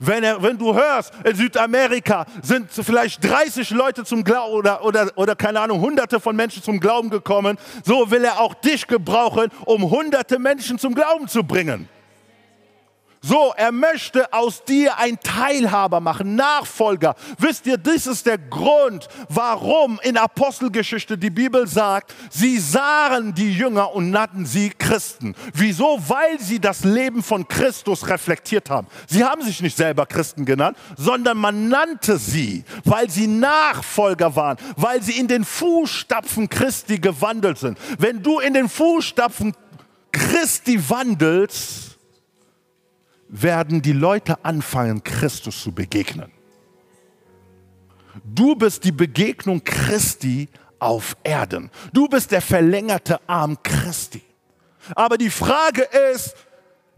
[0.00, 5.10] Wenn, er, wenn du hörst, in Südamerika sind vielleicht 30 Leute zum Glauben oder, oder,
[5.16, 9.50] oder keine Ahnung, hunderte von Menschen zum Glauben gekommen, so will er auch dich gebrauchen,
[9.64, 11.88] um hunderte Menschen zum Glauben zu bringen.
[13.26, 17.14] So, er möchte aus dir ein Teilhaber machen, Nachfolger.
[17.38, 23.50] Wisst ihr, das ist der Grund, warum in Apostelgeschichte die Bibel sagt, sie sahen die
[23.50, 25.34] Jünger und nannten sie Christen.
[25.54, 25.98] Wieso?
[26.06, 28.88] Weil sie das Leben von Christus reflektiert haben.
[29.06, 34.58] Sie haben sich nicht selber Christen genannt, sondern man nannte sie, weil sie Nachfolger waren,
[34.76, 37.78] weil sie in den Fußstapfen Christi gewandelt sind.
[37.98, 39.54] Wenn du in den Fußstapfen
[40.12, 41.83] Christi wandelst,
[43.42, 46.30] werden die Leute anfangen, Christus zu begegnen.
[48.24, 51.68] Du bist die Begegnung Christi auf Erden.
[51.92, 54.22] Du bist der verlängerte Arm Christi.
[54.94, 55.82] Aber die Frage
[56.14, 56.36] ist,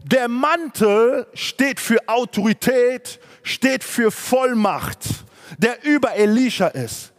[0.03, 5.25] der Mantel steht für Autorität, steht für Vollmacht,
[5.57, 7.13] der über Elisha ist.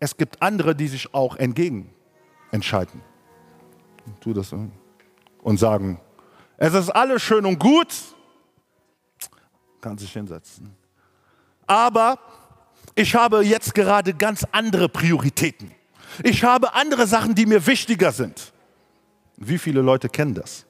[0.00, 1.94] Es gibt andere, die sich auch entgegen
[2.50, 3.02] entscheiden.
[4.20, 6.00] Tu das und sagen,
[6.56, 7.94] es ist alles schön und gut,
[9.86, 10.74] kann sich hinsetzen.
[11.64, 12.18] Aber
[12.96, 15.70] ich habe jetzt gerade ganz andere Prioritäten.
[16.24, 18.52] Ich habe andere Sachen, die mir wichtiger sind.
[19.36, 20.66] Wie viele Leute kennen das?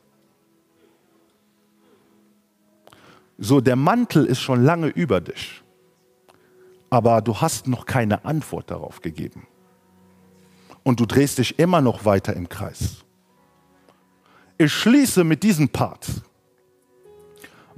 [3.39, 5.63] So, der Mantel ist schon lange über dich,
[6.91, 9.47] aber du hast noch keine Antwort darauf gegeben.
[10.83, 12.97] Und du drehst dich immer noch weiter im Kreis.
[14.59, 16.07] Ich schließe mit diesem Part.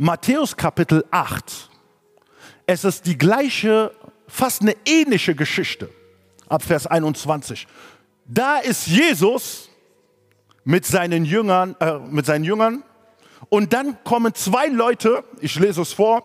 [0.01, 1.68] Matthäus Kapitel 8.
[2.66, 3.92] Es ist die gleiche,
[4.28, 5.90] fast eine ähnliche Geschichte.
[6.49, 7.66] Ab Vers 21.
[8.24, 9.68] Da ist Jesus
[10.62, 12.84] mit seinen Jüngern, äh, mit seinen Jüngern
[13.49, 16.22] und dann kommen zwei Leute, ich lese es vor.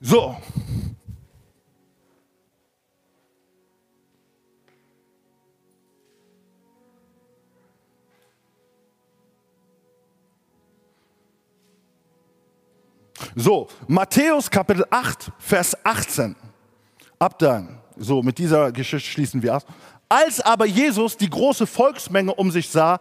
[0.00, 0.36] So,
[13.42, 16.36] So, Matthäus Kapitel 8, Vers 18.
[17.18, 19.64] Ab dann, so mit dieser Geschichte schließen wir ab.
[20.08, 23.00] Als aber Jesus die große Volksmenge um sich sah,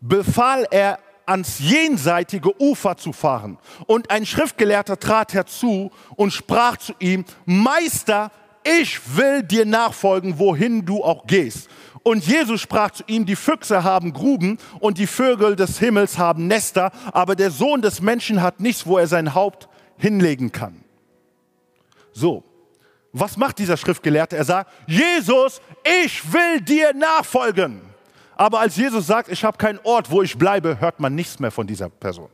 [0.00, 3.58] befahl er, ans jenseitige Ufer zu fahren.
[3.86, 8.30] Und ein Schriftgelehrter trat herzu und sprach zu ihm, Meister,
[8.64, 11.68] ich will dir nachfolgen, wohin du auch gehst.
[12.02, 16.48] Und Jesus sprach zu ihm, die Füchse haben Gruben und die Vögel des Himmels haben
[16.48, 20.82] Nester, aber der Sohn des Menschen hat nichts, wo er sein Haupt hinlegen kann.
[22.12, 22.42] So,
[23.12, 24.36] was macht dieser Schriftgelehrte?
[24.36, 25.60] Er sagt, Jesus,
[26.02, 27.82] ich will dir nachfolgen.
[28.36, 31.50] Aber als Jesus sagt, ich habe keinen Ort, wo ich bleibe, hört man nichts mehr
[31.50, 32.28] von dieser Person.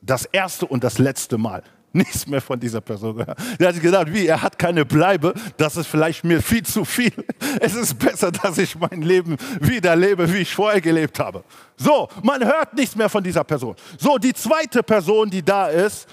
[0.00, 1.62] Das erste und das letzte Mal
[1.92, 3.38] nichts mehr von dieser Person gehört.
[3.58, 7.12] Der hat gedacht, wie, er hat keine Bleibe, das ist vielleicht mir viel zu viel.
[7.60, 11.42] Es ist besser, dass ich mein Leben wieder lebe, wie ich vorher gelebt habe.
[11.76, 13.74] So, man hört nichts mehr von dieser Person.
[13.98, 16.06] So, die zweite Person, die da ist,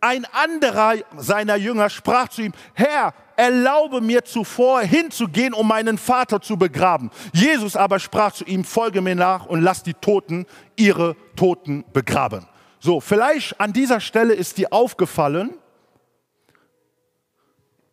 [0.00, 6.40] ein anderer seiner Jünger sprach zu ihm, Herr, erlaube mir zuvor hinzugehen, um meinen Vater
[6.42, 7.10] zu begraben.
[7.32, 10.44] Jesus aber sprach zu ihm, folge mir nach und lass die Toten
[10.76, 12.46] ihre Toten begraben.
[12.84, 15.54] So, vielleicht an dieser Stelle ist dir aufgefallen,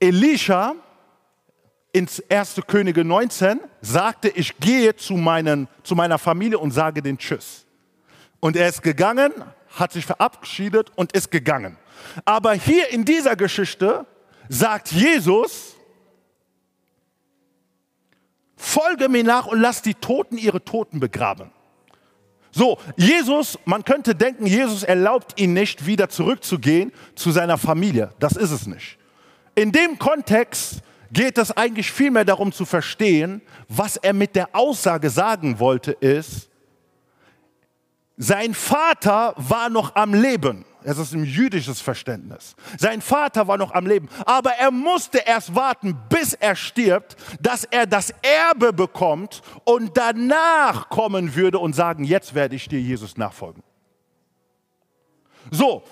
[0.01, 0.75] Elisha
[1.93, 2.59] ins 1.
[2.67, 7.65] Könige 19 sagte, ich gehe zu, meinen, zu meiner Familie und sage den Tschüss.
[8.41, 9.31] Und er ist gegangen,
[9.69, 11.77] hat sich verabschiedet und ist gegangen.
[12.25, 14.05] Aber hier in dieser Geschichte
[14.49, 15.77] sagt Jesus,
[18.57, 21.53] folge mir nach und lass die Toten ihre Toten begraben.
[22.51, 28.09] So, Jesus, man könnte denken, Jesus erlaubt ihn nicht, wieder zurückzugehen zu seiner Familie.
[28.19, 28.97] Das ist es nicht.
[29.55, 30.81] In dem Kontext
[31.11, 36.49] geht es eigentlich vielmehr darum zu verstehen, was er mit der Aussage sagen wollte, ist,
[38.17, 40.65] sein Vater war noch am Leben.
[40.83, 42.55] Es ist ein jüdisches Verständnis.
[42.77, 47.65] Sein Vater war noch am Leben, aber er musste erst warten, bis er stirbt, dass
[47.65, 53.17] er das Erbe bekommt und danach kommen würde und sagen, jetzt werde ich dir Jesus
[53.17, 53.63] nachfolgen.
[55.51, 55.83] So,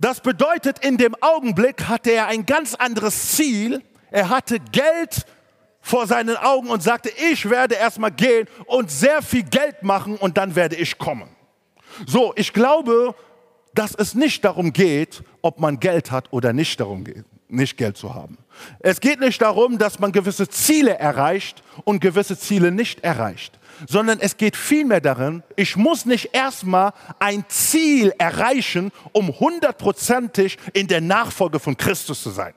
[0.00, 3.82] das bedeutet, in dem Augenblick hatte er ein ganz anderes Ziel.
[4.10, 5.26] Er hatte Geld,
[5.88, 10.36] vor seinen Augen und sagte, ich werde erstmal gehen und sehr viel Geld machen und
[10.36, 11.30] dann werde ich kommen.
[12.06, 13.14] So, ich glaube,
[13.78, 17.96] dass es nicht darum geht, ob man Geld hat oder nicht darum geht, nicht Geld
[17.96, 18.36] zu haben.
[18.80, 23.56] Es geht nicht darum, dass man gewisse Ziele erreicht und gewisse Ziele nicht erreicht,
[23.88, 30.88] sondern es geht vielmehr darin, ich muss nicht erstmal ein Ziel erreichen, um hundertprozentig in
[30.88, 32.54] der Nachfolge von Christus zu sein.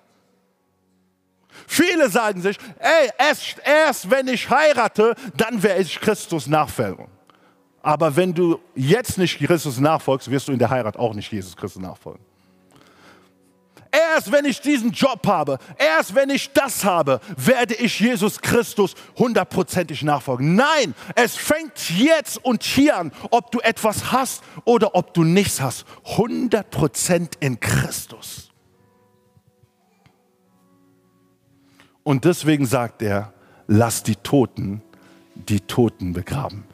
[1.68, 7.06] Viele sagen sich, ey, erst, erst wenn ich heirate, dann werde ich Christus nachfolgen.
[7.84, 11.56] Aber wenn du jetzt nicht Christus nachfolgst, wirst du in der Heirat auch nicht Jesus
[11.56, 12.24] Christus nachfolgen.
[13.92, 18.96] Erst wenn ich diesen Job habe, erst wenn ich das habe, werde ich Jesus Christus
[19.18, 20.56] hundertprozentig nachfolgen.
[20.56, 25.60] Nein, es fängt jetzt und hier an, ob du etwas hast oder ob du nichts
[25.60, 25.86] hast.
[26.06, 28.50] Hundertprozent in Christus.
[32.04, 33.34] Und deswegen sagt er,
[33.68, 34.82] lass die Toten
[35.36, 36.66] die Toten begraben.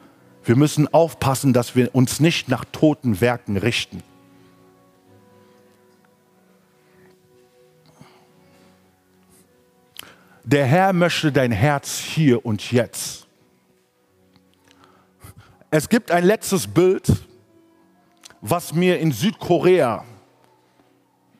[0.48, 4.02] Wir müssen aufpassen, dass wir uns nicht nach toten Werken richten.
[10.44, 13.26] Der Herr möchte dein Herz hier und jetzt.
[15.70, 17.12] Es gibt ein letztes Bild,
[18.40, 20.06] was mir in Südkorea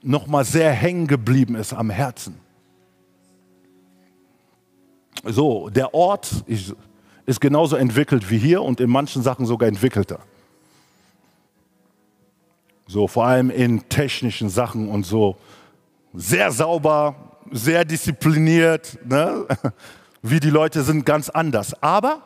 [0.02, 2.38] noch mal sehr hängen geblieben ist am Herzen.
[5.24, 6.44] So, der Ort
[7.28, 10.20] ist genauso entwickelt wie hier und in manchen Sachen sogar entwickelter.
[12.86, 15.36] So, vor allem in technischen Sachen und so.
[16.14, 17.14] Sehr sauber,
[17.50, 18.98] sehr diszipliniert.
[19.04, 19.46] Ne?
[20.22, 21.82] Wie die Leute sind ganz anders.
[21.82, 22.22] Aber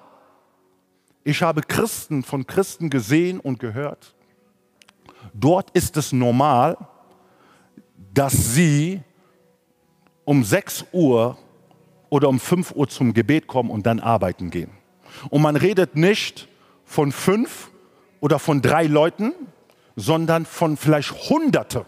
[1.25, 4.15] ich habe Christen von Christen gesehen und gehört.
[5.35, 6.77] Dort ist es normal,
[8.15, 9.01] dass sie
[10.25, 11.37] um 6 Uhr
[12.09, 14.71] oder um 5 Uhr zum Gebet kommen und dann arbeiten gehen.
[15.31, 16.49] Und man redet nicht
[16.85, 17.71] von fünf
[18.21, 19.33] oder von drei Leuten,
[19.97, 21.85] sondern von vielleicht Hunderte,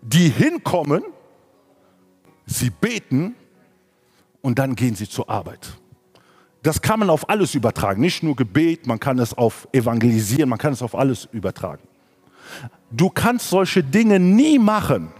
[0.00, 1.02] die hinkommen,
[2.46, 3.34] sie beten
[4.40, 5.78] und dann gehen sie zur Arbeit.
[6.62, 10.58] Das kann man auf alles übertragen, nicht nur Gebet, man kann es auf Evangelisieren, man
[10.58, 11.82] kann es auf alles übertragen.
[12.90, 15.12] Du kannst solche Dinge nie machen,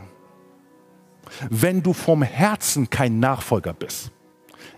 [1.50, 4.10] wenn du vom Herzen kein Nachfolger bist.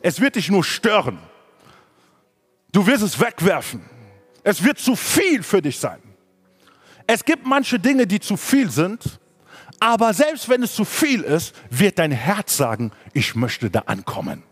[0.01, 1.18] Es wird dich nur stören.
[2.75, 3.83] Du wirst es wegwerfen.
[4.43, 6.03] Es wird zu viel für dich sein.
[7.07, 9.20] Es gibt manche Dinge, die zu viel sind,
[9.79, 14.43] aber selbst wenn es zu viel ist, wird dein Herz sagen, ich möchte da ankommen.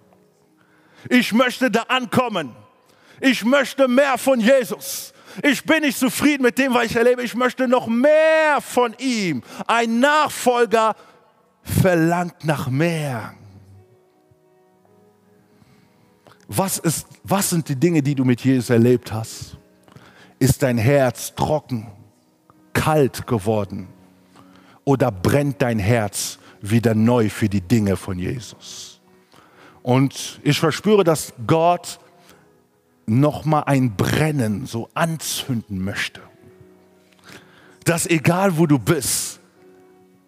[1.09, 2.55] Ich möchte da ankommen.
[3.21, 5.13] Ich möchte mehr von Jesus.
[5.43, 7.25] Ich bin nicht zufrieden mit dem, was ich erlebe.
[7.25, 9.43] Ich möchte noch mehr von ihm.
[9.67, 10.95] Ein Nachfolger
[11.65, 13.35] verlangt nach mehr.
[16.55, 19.57] Was, ist, was sind die Dinge, die du mit Jesus erlebt hast?
[20.39, 21.87] Ist dein Herz trocken,
[22.75, 23.89] kalt geworden?
[24.85, 29.01] Oder brennt dein Herz wieder neu für die Dinge von Jesus?
[29.83, 31.99] Und ich verspüre, dass Gott
[33.07, 36.21] nochmal ein Brennen so anzünden möchte.
[37.85, 39.41] Dass egal wo du bist,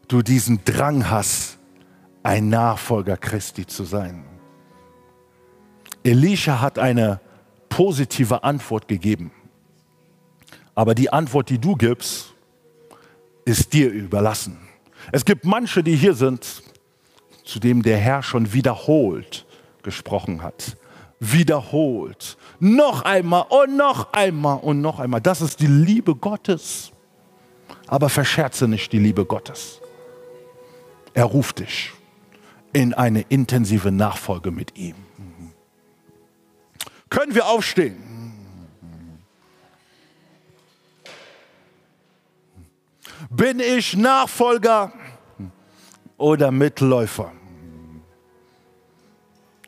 [0.08, 1.58] du diesen Drang hast,
[2.22, 4.24] ein Nachfolger Christi zu sein.
[6.04, 7.20] Elisha hat eine
[7.68, 9.32] positive Antwort gegeben.
[10.74, 12.34] Aber die Antwort, die du gibst,
[13.44, 14.58] ist dir überlassen.
[15.12, 16.62] Es gibt manche, die hier sind,
[17.44, 19.46] zu dem der Herr schon wiederholt
[19.82, 20.76] gesprochen hat.
[21.20, 22.36] Wiederholt.
[22.58, 25.20] Noch einmal und noch einmal und noch einmal.
[25.20, 26.90] Das ist die Liebe Gottes.
[27.86, 29.80] Aber verscherze nicht die Liebe Gottes.
[31.12, 31.92] Er ruft dich
[32.72, 34.96] in eine intensive Nachfolge mit ihm.
[37.14, 37.96] Können wir aufstehen?
[43.30, 44.92] Bin ich Nachfolger
[46.16, 47.32] oder Mitläufer?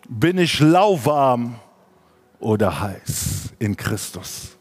[0.09, 1.61] Bin ich lauwarm
[2.41, 4.57] oder heiß in Christus?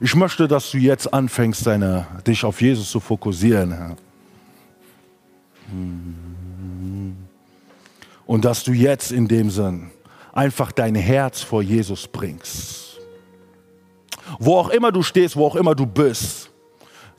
[0.00, 3.72] Ich möchte, dass du jetzt anfängst, deine, dich auf Jesus zu fokussieren.
[3.72, 3.96] Herr.
[8.28, 9.90] Und dass du jetzt in dem Sinn
[10.34, 12.98] einfach dein Herz vor Jesus bringst.
[14.38, 16.50] Wo auch immer du stehst, wo auch immer du bist,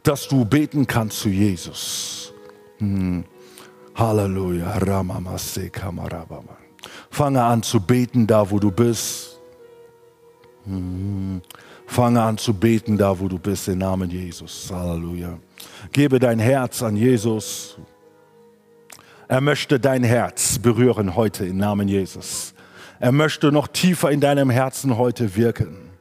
[0.04, 2.32] dass du beten kannst zu Jesus.
[2.78, 3.26] Hm.
[3.96, 4.80] Halleluja.
[7.10, 9.40] Fange an zu beten da, wo du bist.
[10.66, 11.42] Hm.
[11.88, 14.70] Fange an zu beten da, wo du bist, im Namen Jesus.
[14.72, 15.40] Halleluja.
[15.92, 17.80] Gebe dein Herz an Jesus.
[19.30, 22.56] Er möchte dein Herz berühren heute im Namen Jesus.
[23.00, 25.92] Er möchte noch tiefer in deinem Herzen heute wirken.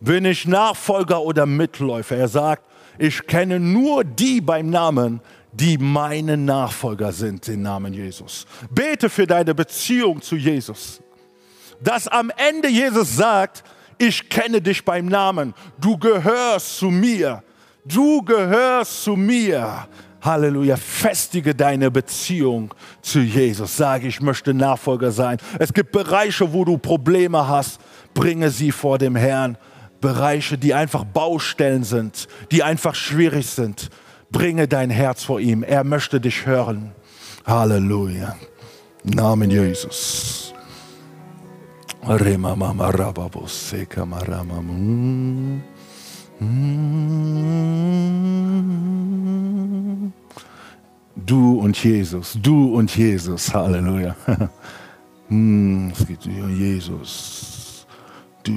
[0.00, 2.16] Bin ich Nachfolger oder Mitläufer?
[2.16, 2.64] Er sagt,
[2.98, 5.20] ich kenne nur die beim Namen,
[5.52, 8.46] die meine Nachfolger sind im Namen Jesus.
[8.68, 11.00] Bete für deine Beziehung zu Jesus.
[11.80, 13.62] Dass am Ende Jesus sagt,
[13.96, 17.44] ich kenne dich beim Namen, du gehörst zu mir,
[17.84, 19.86] du gehörst zu mir.
[20.22, 23.76] Halleluja, festige deine Beziehung zu Jesus.
[23.76, 25.38] Sage, ich möchte Nachfolger sein.
[25.58, 27.80] Es gibt Bereiche, wo du Probleme hast,
[28.14, 29.58] bringe sie vor dem Herrn.
[30.00, 33.90] Bereiche, die einfach Baustellen sind, die einfach schwierig sind.
[34.30, 35.62] Bringe dein Herz vor ihm.
[35.62, 36.92] Er möchte dich hören.
[37.44, 38.36] Halleluja.
[39.04, 40.54] Namen Jesus.
[51.14, 54.16] Du und Jesus, du und Jesus, Halleluja.
[55.28, 57.86] Hm, es geht um Jesus.
[58.42, 58.52] Du.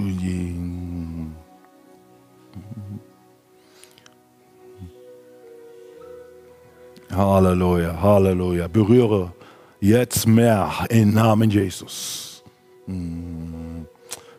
[7.15, 8.67] Halleluja, Halleluja.
[8.67, 9.31] Berühre
[9.79, 12.43] jetzt mehr im Namen Jesus.
[12.87, 13.85] Hm.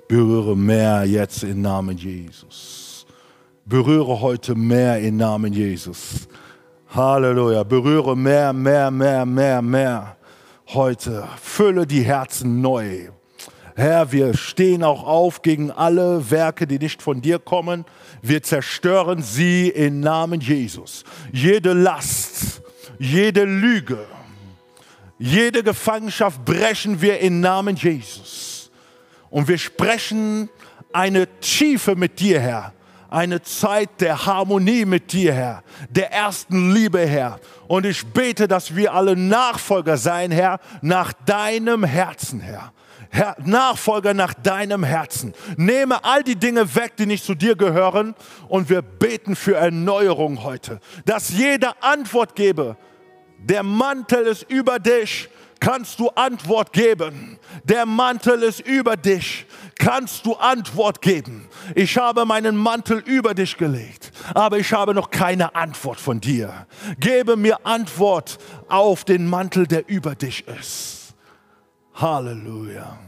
[0.09, 2.96] Berühre mehr jetzt im Namen Jesus.
[3.69, 6.29] Berühre heute mehr im Namen Jesus.
[6.95, 7.65] Halleluja.
[7.65, 10.17] Berühre mehr, mehr, mehr, mehr, mehr
[10.69, 11.27] heute.
[11.43, 13.09] Fülle die Herzen neu.
[13.75, 17.85] Herr, wir stehen auch auf gegen alle Werke, die nicht von dir kommen.
[18.23, 21.03] Wir zerstören sie im Namen Jesus.
[21.33, 22.63] Jede Last,
[23.01, 23.99] jede Lüge,
[25.19, 28.71] jede Gefangenschaft brechen wir im Namen Jesus.
[29.29, 30.51] Und wir sprechen
[30.93, 32.73] eine Tiefe mit dir, Herr.
[33.17, 35.63] Eine Zeit der Harmonie mit dir, Herr.
[35.89, 37.41] Der ersten Liebe, Herr.
[37.67, 42.75] Und ich bete, dass wir alle Nachfolger sein, Herr, nach deinem Herzen, Herr.
[43.09, 45.33] Herr, Nachfolger nach deinem Herzen.
[45.57, 48.15] Nehme all die Dinge weg, die nicht zu dir gehören
[48.49, 52.77] und wir beten für Erneuerung heute, dass jeder Antwort gebe.
[53.39, 57.39] Der Mantel ist über dich, kannst du Antwort geben.
[57.65, 59.46] Der Mantel ist über dich,
[59.79, 61.49] kannst du Antwort geben.
[61.75, 66.67] Ich habe meinen Mantel über dich gelegt, aber ich habe noch keine Antwort von dir.
[66.99, 71.15] Gebe mir Antwort auf den Mantel, der über dich ist.
[71.95, 72.99] Halleluja.